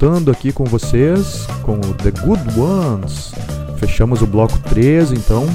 voltando 0.00 0.30
aqui 0.30 0.50
com 0.50 0.64
vocês 0.64 1.46
com 1.62 1.74
o 1.74 1.92
The 1.92 2.10
Good 2.10 2.58
Ones. 2.58 3.32
Fechamos 3.76 4.22
o 4.22 4.26
bloco 4.26 4.58
13, 4.60 5.14
então. 5.14 5.46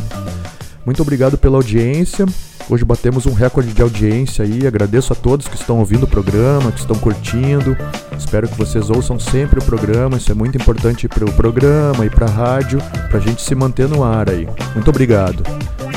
Muito 0.85 1.01
obrigado 1.01 1.35
pela 1.35 1.57
audiência. 1.57 2.27
Hoje 2.69 2.85
batemos 2.85 3.25
um 3.25 3.33
recorde 3.33 3.73
de 3.73 3.81
audiência 3.81 4.45
aí. 4.45 4.67
Agradeço 4.67 5.11
a 5.13 5.15
todos 5.15 5.47
que 5.47 5.55
estão 5.55 5.79
ouvindo 5.79 6.03
o 6.03 6.07
programa, 6.07 6.71
que 6.71 6.79
estão 6.79 6.95
curtindo. 6.95 7.75
Espero 8.15 8.47
que 8.47 8.55
vocês 8.55 8.91
ouçam 8.91 9.19
sempre 9.19 9.57
o 9.57 9.63
programa. 9.63 10.17
Isso 10.17 10.31
é 10.31 10.35
muito 10.35 10.55
importante 10.55 11.07
para 11.07 11.25
o 11.25 11.33
programa 11.33 12.05
e 12.05 12.09
para 12.11 12.27
a 12.27 12.29
rádio, 12.29 12.77
para 13.09 13.17
a 13.17 13.21
gente 13.21 13.41
se 13.41 13.55
manter 13.55 13.89
no 13.89 14.03
ar 14.03 14.29
aí. 14.29 14.47
Muito 14.75 14.89
obrigado. 14.91 15.41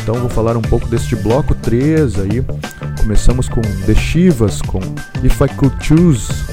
Então 0.02 0.14
vou 0.14 0.30
falar 0.30 0.56
um 0.56 0.62
pouco 0.62 0.88
deste 0.88 1.14
bloco 1.16 1.54
3 1.54 2.18
aí. 2.20 2.42
Começamos 2.98 3.46
com 3.46 3.60
The 3.60 3.94
Chivas 3.94 4.62
com 4.62 4.80
If 5.22 5.38
I 5.38 5.48
Could 5.54 5.84
Choose 5.84 6.47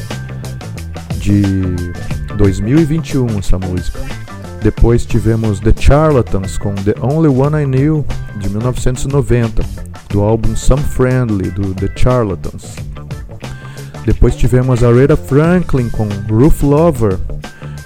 de 1.26 1.42
2021 2.38 3.40
essa 3.40 3.58
música. 3.58 4.00
Depois 4.62 5.06
tivemos 5.06 5.60
The 5.60 5.74
Charlatans 5.76 6.56
com 6.60 6.76
The 6.76 6.94
Only 7.02 7.30
One 7.30 7.64
I 7.64 7.66
Knew 7.66 8.06
de 8.38 8.48
1990, 8.50 9.64
do 10.10 10.22
álbum 10.22 10.56
Some 10.56 10.84
Friendly 10.84 11.50
do 11.50 11.74
The 11.74 11.90
Charlatans. 11.96 12.76
Depois 14.06 14.36
tivemos 14.36 14.84
Aretha 14.84 15.18
Franklin 15.18 15.90
com 15.90 16.08
Roof 16.30 16.62
Lover 16.62 17.18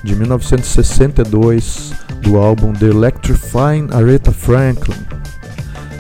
de 0.04 0.16
1962, 0.16 1.94
do 2.22 2.38
álbum 2.38 2.74
The 2.74 2.88
Electrifying 2.88 3.88
Aretha 3.94 4.34
Franklin. 4.34 5.00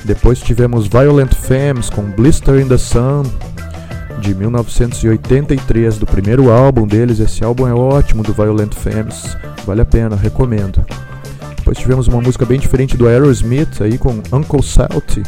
Depois 0.03 0.39
tivemos 0.39 0.87
Violent 0.87 1.33
Femmes 1.33 1.89
com 1.89 2.03
Blister 2.03 2.59
in 2.59 2.67
the 2.67 2.77
Sun 2.77 3.23
de 4.19 4.33
1983, 4.33 5.97
do 5.97 6.05
primeiro 6.05 6.51
álbum 6.51 6.87
deles. 6.87 7.19
Esse 7.19 7.43
álbum 7.43 7.67
é 7.67 7.73
ótimo 7.73 8.23
do 8.23 8.33
Violent 8.33 8.73
Femmes, 8.73 9.37
vale 9.65 9.81
a 9.81 9.85
pena, 9.85 10.15
recomendo. 10.15 10.83
Depois 11.57 11.77
tivemos 11.77 12.07
uma 12.07 12.21
música 12.21 12.45
bem 12.45 12.59
diferente 12.59 12.97
do 12.97 13.07
Aerosmith 13.07 13.81
aí 13.81 13.97
com 13.97 14.21
Uncle 14.33 14.63
Salty, 14.63 15.23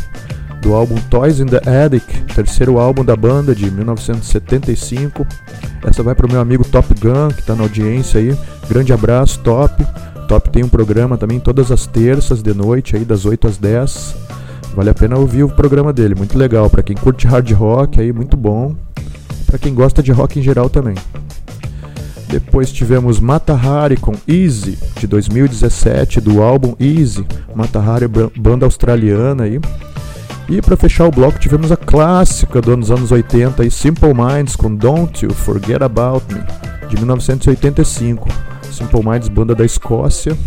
do 0.62 0.74
álbum 0.74 0.95
Toys 1.10 1.40
in 1.40 1.45
the 1.45 1.58
Attic, 1.58 2.03
terceiro 2.34 2.80
álbum 2.80 3.03
da 3.03 3.16
banda 3.16 3.53
de 3.53 3.70
1975. 3.70 5.26
Essa 5.84 6.03
vai 6.03 6.16
para 6.16 6.26
o 6.26 6.32
meu 6.32 6.40
amigo 6.40 6.64
Top 6.64 6.88
Gun, 6.99 7.30
que 7.30 7.41
está 7.41 7.56
na 7.56 7.64
audiência 7.64 8.20
aí. 8.20 8.36
Grande 8.68 8.94
abraço, 8.94 9.40
Top. 9.40 9.86
Top 10.28 10.49
tem 10.49 10.64
um 10.64 10.70
programa 10.70 11.18
também 11.18 11.40
todas 11.40 11.72
as 11.72 11.86
terças 11.86 12.41
de 12.41 12.53
noite, 12.53 12.95
aí 12.95 13.03
das 13.03 13.26
8 13.26 13.48
às 13.48 13.58
10. 13.58 14.16
Vale 14.76 14.89
a 14.89 14.93
pena 14.93 15.18
ouvir 15.18 15.43
o 15.43 15.49
programa 15.49 15.91
dele, 15.91 16.15
muito 16.15 16.38
legal. 16.38 16.69
Para 16.69 16.84
quem 16.84 16.95
curte 16.95 17.27
hard 17.27 17.52
rock, 17.52 17.99
aí 17.99 18.14
muito 18.14 18.38
bom. 18.38 18.76
Para 19.45 19.57
quem 19.57 19.73
gosta 19.73 20.02
de 20.02 20.11
rock 20.11 20.39
em 20.39 20.41
geral 20.41 20.69
também. 20.69 20.95
Depois 22.30 22.72
tivemos 22.72 23.19
Mata 23.19 23.53
Hari 23.53 23.98
com 23.98 24.14
Easy, 24.26 24.77
de 24.98 25.06
2017, 25.06 26.22
do 26.22 26.41
álbum 26.41 26.73
Easy. 26.80 27.26
Mata 27.53 27.80
Hari, 27.80 28.07
banda 28.07 28.65
australiana 28.65 29.43
aí. 29.43 29.60
E 30.48 30.61
para 30.61 30.77
fechar 30.77 31.06
o 31.06 31.11
bloco 31.11 31.39
tivemos 31.39 31.72
a 31.72 31.77
clássica 31.77 32.61
dos 32.61 32.89
anos 32.89 33.11
80 33.11 33.64
aí, 33.64 33.69
Simple 33.69 34.14
Minds 34.14 34.56
com 34.56 34.73
Don't 34.73 35.26
You 35.26 35.34
Forget 35.34 35.81
About 35.81 36.26
Me, 36.34 36.41
de 36.88 36.95
1985. 36.95 38.30
Simple 38.72 39.03
Minds, 39.03 39.27
banda 39.27 39.53
da 39.53 39.65
Escócia, 39.65 40.38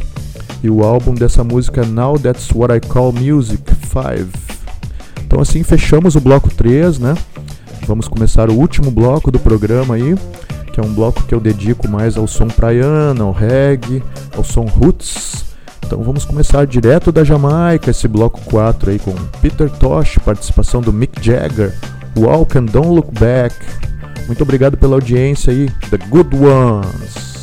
e 0.65 0.71
o 0.71 0.83
álbum 0.83 1.13
dessa 1.13 1.45
música 1.45 1.85
Now 1.85 2.19
That's 2.19 2.51
What 2.51 2.75
I 2.75 2.81
Call 2.81 3.13
Music 3.13 3.63
5. 3.71 4.31
Então 5.27 5.39
assim 5.39 5.63
fechamos 5.63 6.17
o 6.17 6.21
bloco 6.23 6.49
3, 6.49 6.99
né? 7.01 7.15
Vamos 7.87 8.09
começar 8.09 8.49
o 8.49 8.55
último 8.55 8.91
bloco 8.91 9.31
do 9.31 9.39
programa 9.39 9.97
aí, 9.97 10.17
que 10.73 10.81
é 10.81 10.83
um 10.83 10.95
bloco 10.95 11.23
que 11.25 11.35
eu 11.35 11.39
dedico 11.39 11.87
mais 11.87 12.17
ao 12.17 12.27
som 12.27 12.47
praiano, 12.47 13.25
ao 13.25 13.33
reggae, 13.33 14.03
ao 14.35 14.43
som 14.43 14.65
roots. 14.65 15.45
Então 15.85 16.03
vamos 16.03 16.25
começar 16.25 16.67
direto 16.67 17.13
da 17.13 17.23
Jamaica 17.23 17.91
esse 17.91 18.09
bloco 18.09 18.41
4 18.47 18.91
aí 18.91 18.99
com 18.99 19.13
Peter 19.43 19.69
Tosh, 19.69 20.17
participação 20.25 20.81
do 20.81 20.95
Mick 20.95 21.23
Jagger, 21.23 21.79
Walk 22.17 22.57
and 22.57 22.65
Don't 22.65 22.89
Look 22.89 23.13
Back. 23.21 23.55
Muito 24.27 24.43
obrigado 24.43 24.79
pela 24.79 24.95
audiência 24.95 25.53
aí, 25.53 25.69
The 25.91 25.99
Good 26.09 26.35
Ones. 26.35 27.34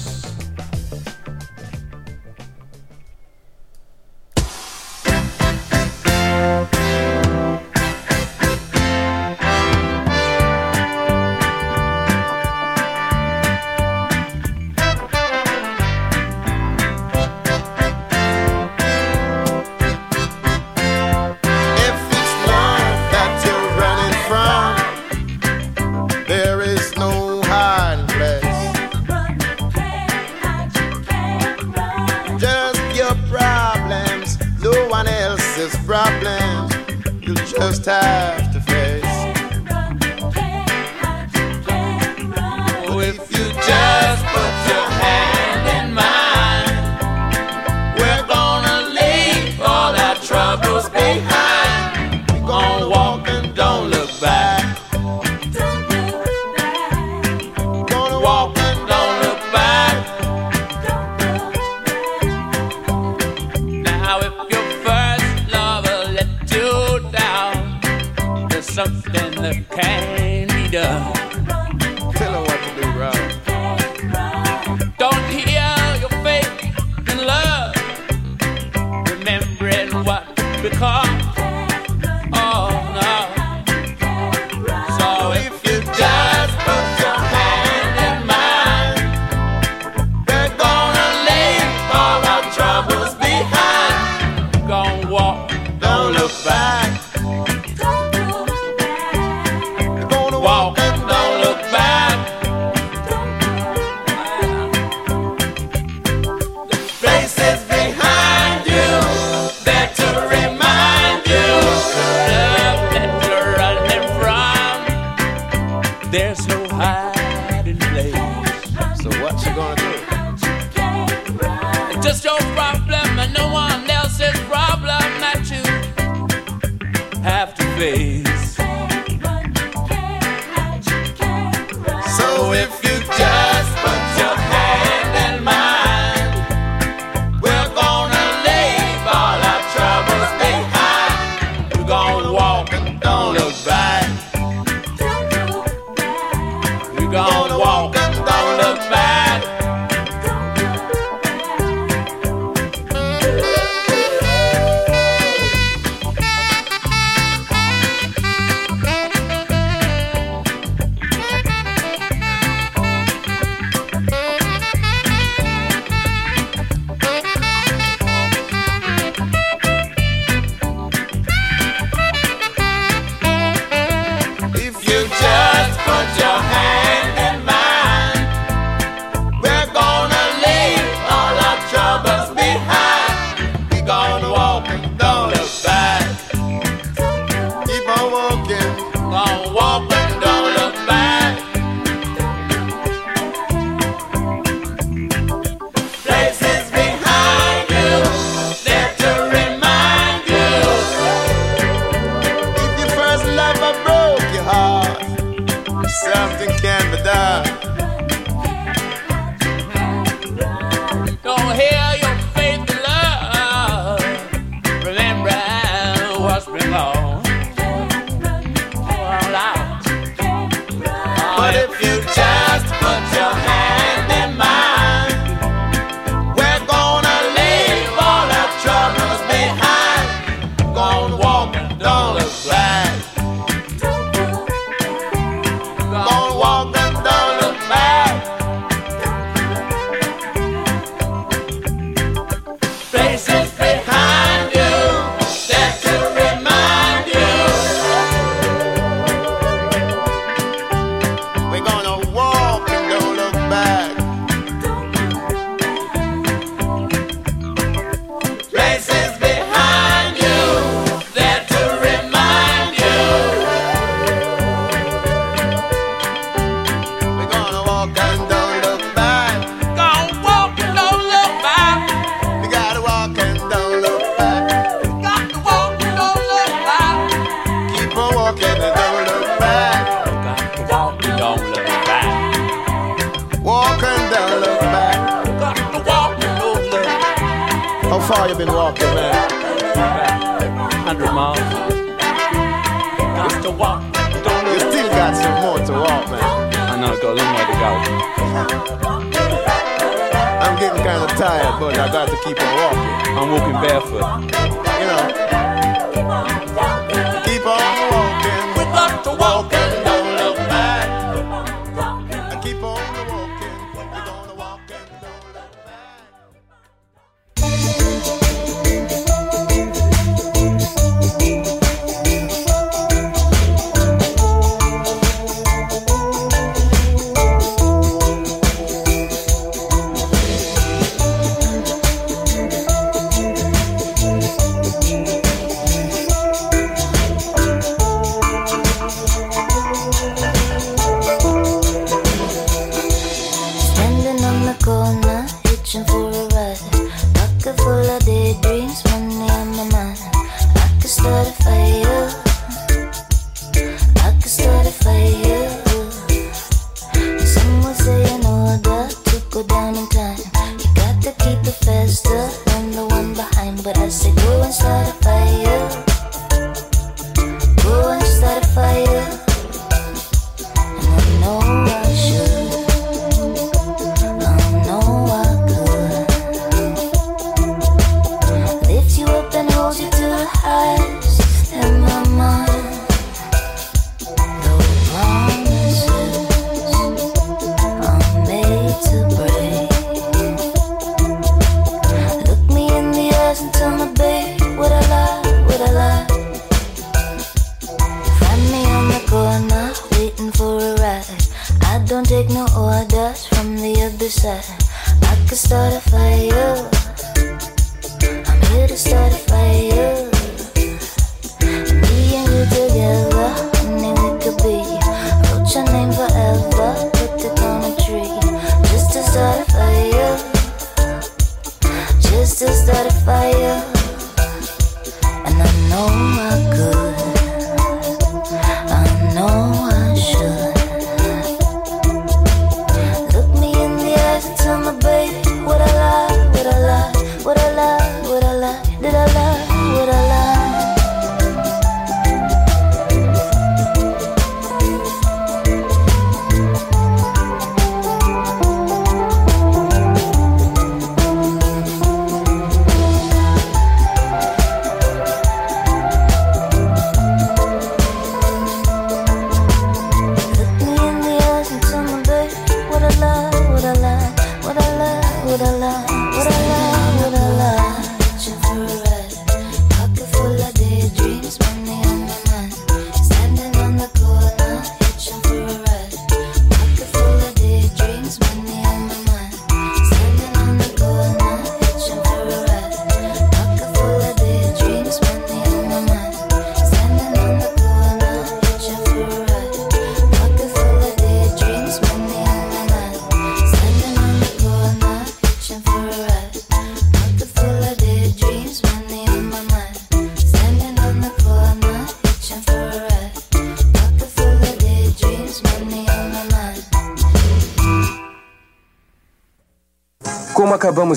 biggest 35.61 35.85
problem. 35.85 36.69
You 37.21 37.35
just 37.35 37.85
have 37.85 38.50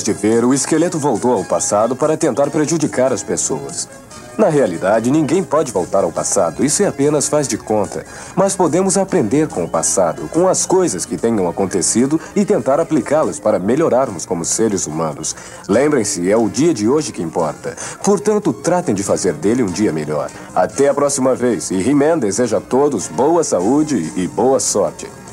de 0.04 0.12
ver, 0.12 0.44
o 0.44 0.52
esqueleto 0.52 0.98
voltou 0.98 1.32
ao 1.32 1.44
passado 1.44 1.96
para 1.96 2.14
tentar 2.14 2.50
prejudicar 2.50 3.10
as 3.10 3.22
pessoas. 3.22 3.88
Na 4.36 4.48
realidade, 4.48 5.10
ninguém 5.10 5.42
pode 5.42 5.72
voltar 5.72 6.04
ao 6.04 6.12
passado, 6.12 6.64
isso 6.64 6.82
é 6.82 6.86
apenas 6.86 7.28
faz 7.28 7.48
de 7.48 7.56
conta. 7.56 8.04
Mas 8.34 8.54
podemos 8.54 8.98
aprender 8.98 9.48
com 9.48 9.64
o 9.64 9.68
passado, 9.68 10.28
com 10.28 10.46
as 10.46 10.66
coisas 10.66 11.06
que 11.06 11.16
tenham 11.16 11.48
acontecido 11.48 12.20
e 12.36 12.44
tentar 12.44 12.80
aplicá-las 12.80 13.40
para 13.40 13.58
melhorarmos 13.58 14.26
como 14.26 14.44
seres 14.44 14.86
humanos. 14.86 15.34
Lembrem-se, 15.68 16.30
é 16.30 16.36
o 16.36 16.48
dia 16.48 16.74
de 16.74 16.86
hoje 16.88 17.12
que 17.12 17.22
importa. 17.22 17.74
Portanto, 18.02 18.52
tratem 18.52 18.94
de 18.94 19.04
fazer 19.04 19.32
dele 19.32 19.62
um 19.62 19.70
dia 19.72 19.92
melhor. 19.92 20.30
Até 20.54 20.88
a 20.88 20.94
próxima 20.94 21.34
vez 21.34 21.70
e 21.70 21.76
he 21.76 22.16
deseja 22.16 22.58
a 22.58 22.60
todos 22.60 23.08
boa 23.08 23.42
saúde 23.42 24.12
e 24.16 24.26
boa 24.26 24.60
sorte. 24.60 25.23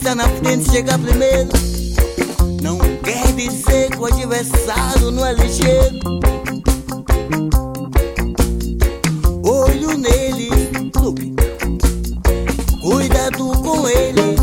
Está 0.00 0.14
na 0.14 0.26
frente 0.28 0.70
chega 0.70 0.98
primeiro. 0.98 1.50
Não 2.62 2.78
quer 3.02 3.26
dizer 3.34 3.90
que 3.90 3.98
o 3.98 4.06
adversário 4.06 5.10
não 5.10 5.26
é 5.26 5.34
ligeiro. 5.34 5.98
Olho 9.44 9.98
nele, 9.98 10.48
look. 10.96 11.34
cuidado 12.80 13.52
com 13.62 13.88
ele. 13.88 14.36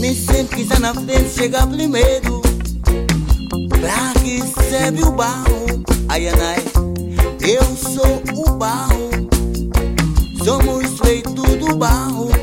Nem 0.00 0.14
sempre 0.14 0.56
quem 0.56 0.64
está 0.64 0.80
na 0.80 0.92
frente 0.92 1.30
chega 1.30 1.64
primeiro. 1.64 2.42
Pra 3.80 4.12
que 4.20 4.42
serve 4.68 5.04
o 5.04 5.12
barro? 5.12 5.84
Ai, 6.08 6.26
eu 7.40 7.62
sou 7.76 8.22
o 8.34 8.50
barro. 8.56 9.08
Somos 10.44 10.98
feitos 10.98 11.54
do 11.58 11.76
barro. 11.76 12.37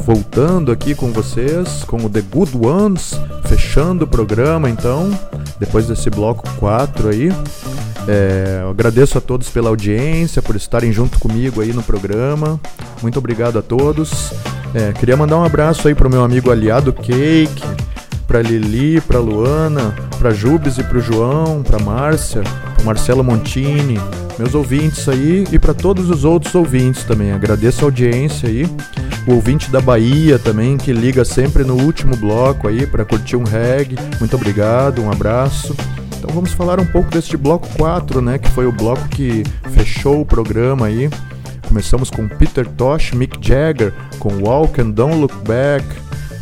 Voltando 0.00 0.72
aqui 0.72 0.94
com 0.94 1.12
vocês, 1.12 1.84
com 1.84 1.98
o 1.98 2.10
The 2.10 2.22
Good 2.22 2.56
Ones, 2.56 3.12
fechando 3.44 4.04
o 4.04 4.08
programa 4.08 4.68
então, 4.68 5.10
depois 5.58 5.86
desse 5.86 6.10
bloco 6.10 6.48
4 6.56 7.08
aí. 7.08 7.28
É, 8.08 8.64
agradeço 8.68 9.18
a 9.18 9.20
todos 9.20 9.48
pela 9.50 9.68
audiência, 9.68 10.42
por 10.42 10.56
estarem 10.56 10.92
junto 10.92 11.18
comigo 11.18 11.60
aí 11.60 11.72
no 11.72 11.82
programa. 11.82 12.58
Muito 13.02 13.18
obrigado 13.18 13.58
a 13.58 13.62
todos. 13.62 14.32
É, 14.74 14.92
queria 14.92 15.16
mandar 15.16 15.36
um 15.36 15.44
abraço 15.44 15.86
aí 15.86 15.94
pro 15.94 16.10
meu 16.10 16.24
amigo 16.24 16.50
aliado 16.50 16.92
Cake, 16.92 17.62
pra 18.26 18.40
Lili, 18.40 19.00
pra 19.00 19.18
Luana, 19.18 19.94
pra 20.18 20.30
Jubes 20.30 20.78
e 20.78 20.84
pro 20.84 21.00
João, 21.00 21.62
pra 21.62 21.78
Márcia, 21.78 22.42
pro 22.76 22.84
Marcelo 22.84 23.24
Montini, 23.24 24.00
meus 24.38 24.54
ouvintes 24.54 25.08
aí 25.08 25.44
e 25.52 25.58
para 25.58 25.74
todos 25.74 26.08
os 26.08 26.24
outros 26.24 26.54
ouvintes 26.54 27.04
também. 27.04 27.32
Agradeço 27.32 27.82
a 27.82 27.88
audiência 27.88 28.48
aí. 28.48 28.66
O 29.30 29.34
ouvinte 29.36 29.70
da 29.70 29.80
Bahia 29.80 30.40
também, 30.40 30.76
que 30.76 30.92
liga 30.92 31.24
sempre 31.24 31.62
no 31.62 31.74
último 31.74 32.16
bloco 32.16 32.66
aí 32.66 32.84
para 32.84 33.04
curtir 33.04 33.36
um 33.36 33.44
reggae. 33.44 33.96
Muito 34.18 34.34
obrigado, 34.34 35.00
um 35.00 35.10
abraço. 35.10 35.76
Então 36.18 36.30
vamos 36.34 36.52
falar 36.52 36.80
um 36.80 36.86
pouco 36.86 37.10
deste 37.10 37.36
bloco 37.36 37.68
4, 37.76 38.20
né, 38.20 38.38
que 38.38 38.50
foi 38.50 38.66
o 38.66 38.72
bloco 38.72 39.08
que 39.08 39.44
fechou 39.72 40.20
o 40.20 40.26
programa 40.26 40.86
aí. 40.86 41.08
Começamos 41.68 42.10
com 42.10 42.26
Peter 42.26 42.66
Tosh, 42.66 43.12
Mick 43.12 43.38
Jagger, 43.40 43.94
com 44.18 44.42
Walk 44.42 44.80
and 44.80 44.90
Don't 44.90 45.16
Look 45.16 45.36
Back, 45.46 45.86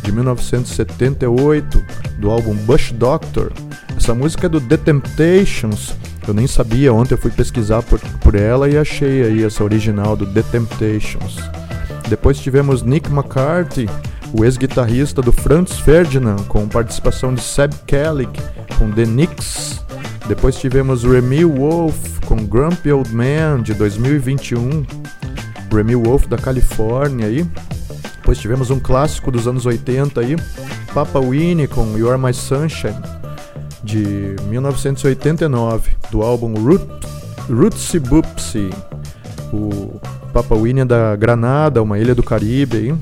de 0.03 0.11
1978, 0.11 1.85
do 2.17 2.31
álbum 2.31 2.55
Bush 2.55 2.91
Doctor. 2.93 3.51
Essa 3.95 4.15
música 4.15 4.47
é 4.47 4.49
do 4.49 4.59
The 4.59 4.77
Temptations. 4.77 5.93
Eu 6.27 6.33
nem 6.33 6.47
sabia, 6.47 6.91
ontem 6.91 7.13
eu 7.13 7.19
fui 7.19 7.29
pesquisar 7.29 7.83
por, 7.83 7.99
por 7.99 8.33
ela 8.33 8.67
e 8.67 8.77
achei 8.77 9.23
aí 9.23 9.43
essa 9.43 9.63
original 9.63 10.15
do 10.15 10.25
The 10.25 10.41
Temptations. 10.41 11.37
Depois 12.09 12.39
tivemos 12.39 12.81
Nick 12.81 13.07
McCarthy, 13.11 13.87
o 14.33 14.43
ex-guitarrista 14.43 15.21
do 15.21 15.31
Franz 15.31 15.79
Ferdinand, 15.79 16.43
com 16.47 16.67
participação 16.67 17.35
de 17.35 17.41
Seb 17.41 17.71
Kelly, 17.85 18.27
com 18.79 18.89
The 18.89 19.05
Knicks. 19.05 19.85
Depois 20.27 20.57
tivemos 20.57 21.03
Remy 21.03 21.45
Wolf, 21.45 22.19
com 22.25 22.35
Grumpy 22.35 22.91
Old 22.91 23.13
Man, 23.13 23.61
de 23.61 23.75
2021. 23.75 24.85
Remy 25.71 25.95
Wolf 25.95 26.25
da 26.25 26.37
Califórnia 26.37 27.27
aí. 27.27 27.47
Depois 28.15 28.39
tivemos 28.39 28.71
um 28.71 28.79
clássico 28.79 29.31
dos 29.31 29.47
anos 29.47 29.67
80 29.67 30.21
aí, 30.21 30.35
Papa 30.93 31.19
Winnie 31.19 31.67
com 31.67 31.95
You 31.95 32.11
Are 32.11 32.19
My 32.19 32.33
Sunshine, 32.33 32.99
de 33.83 34.35
1989, 34.47 35.91
do 36.09 36.23
álbum 36.23 36.55
Root, 36.55 36.85
Rootsy 37.47 37.99
Boopsy. 37.99 38.69
O 39.53 39.99
É 40.33 40.85
da 40.85 41.15
Granada, 41.15 41.81
uma 41.81 41.97
ilha 41.97 42.13
do 42.13 42.23
Caribe. 42.23 42.95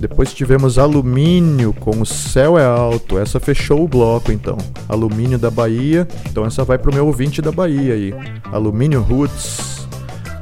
Depois 0.00 0.32
tivemos 0.32 0.78
Alumínio 0.78 1.72
com 1.72 2.00
O 2.00 2.06
Céu 2.06 2.58
é 2.58 2.64
Alto. 2.64 3.18
Essa 3.18 3.38
fechou 3.38 3.84
o 3.84 3.88
bloco 3.88 4.32
então. 4.32 4.58
Alumínio 4.88 5.38
da 5.38 5.50
Bahia. 5.50 6.08
Então 6.28 6.44
essa 6.44 6.64
vai 6.64 6.78
pro 6.78 6.92
meu 6.92 7.06
ouvinte 7.06 7.40
da 7.40 7.52
Bahia 7.52 7.94
aí. 7.94 8.14
Alumínio 8.52 9.00
Roots. 9.00 9.86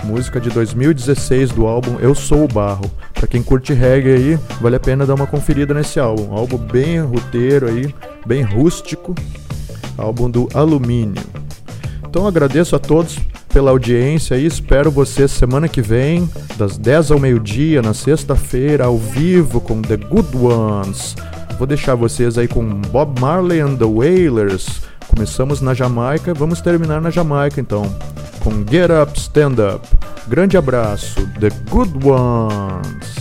Música 0.05 0.41
de 0.41 0.49
2016 0.51 1.51
do 1.51 1.67
álbum 1.67 1.99
Eu 2.01 2.15
Sou 2.15 2.45
o 2.45 2.49
Barro. 2.49 2.91
Pra 3.13 3.27
quem 3.27 3.43
curte 3.43 3.73
reggae 3.73 4.13
aí, 4.13 4.39
vale 4.61 4.77
a 4.77 4.81
pena 4.81 5.05
dar 5.05 5.15
uma 5.15 5.27
conferida 5.27 5.75
nesse 5.75 5.99
álbum. 5.99 6.33
Álbum 6.33 6.57
bem 6.57 7.01
roteiro 7.01 7.67
aí, 7.67 7.93
bem 8.25 8.43
rústico. 8.43 9.15
Álbum 9.97 10.31
do 10.31 10.49
Alumínio. 10.55 11.23
Então 12.09 12.27
agradeço 12.27 12.77
a 12.77 12.79
todos 12.79 13.19
pela 13.59 13.73
audiência 13.73 14.37
e 14.37 14.47
espero 14.47 14.89
vocês 14.89 15.33
semana 15.33 15.67
que 15.67 15.83
vem, 15.83 16.31
das 16.57 16.79
10 16.79 17.11
ao 17.11 17.19
meio-dia, 17.19 17.83
na 17.83 17.93
sexta-feira, 17.93 18.85
ao 18.85 18.97
vivo 18.97 19.61
com 19.61 19.83
The 19.83 19.97
Good 19.97 20.37
Ones. 20.37 21.17
Vou 21.59 21.67
deixar 21.67 21.97
vocês 21.97 22.39
aí 22.39 22.47
com 22.47 22.63
Bob 22.65 23.21
Marley 23.21 23.59
and 23.59 23.75
the 23.75 23.85
Wailers. 23.85 24.83
Começamos 25.09 25.61
na 25.61 25.75
Jamaica, 25.75 26.33
vamos 26.33 26.61
terminar 26.61 27.01
na 27.01 27.11
Jamaica 27.11 27.61
então, 27.61 27.93
com 28.39 28.65
Get 28.71 28.93
Up, 28.93 29.19
Stand 29.19 29.57
Up. 29.75 29.89
Grande 30.29 30.57
abraço, 30.57 31.29
The 31.41 31.49
Good 31.69 32.07
Ones. 32.07 33.18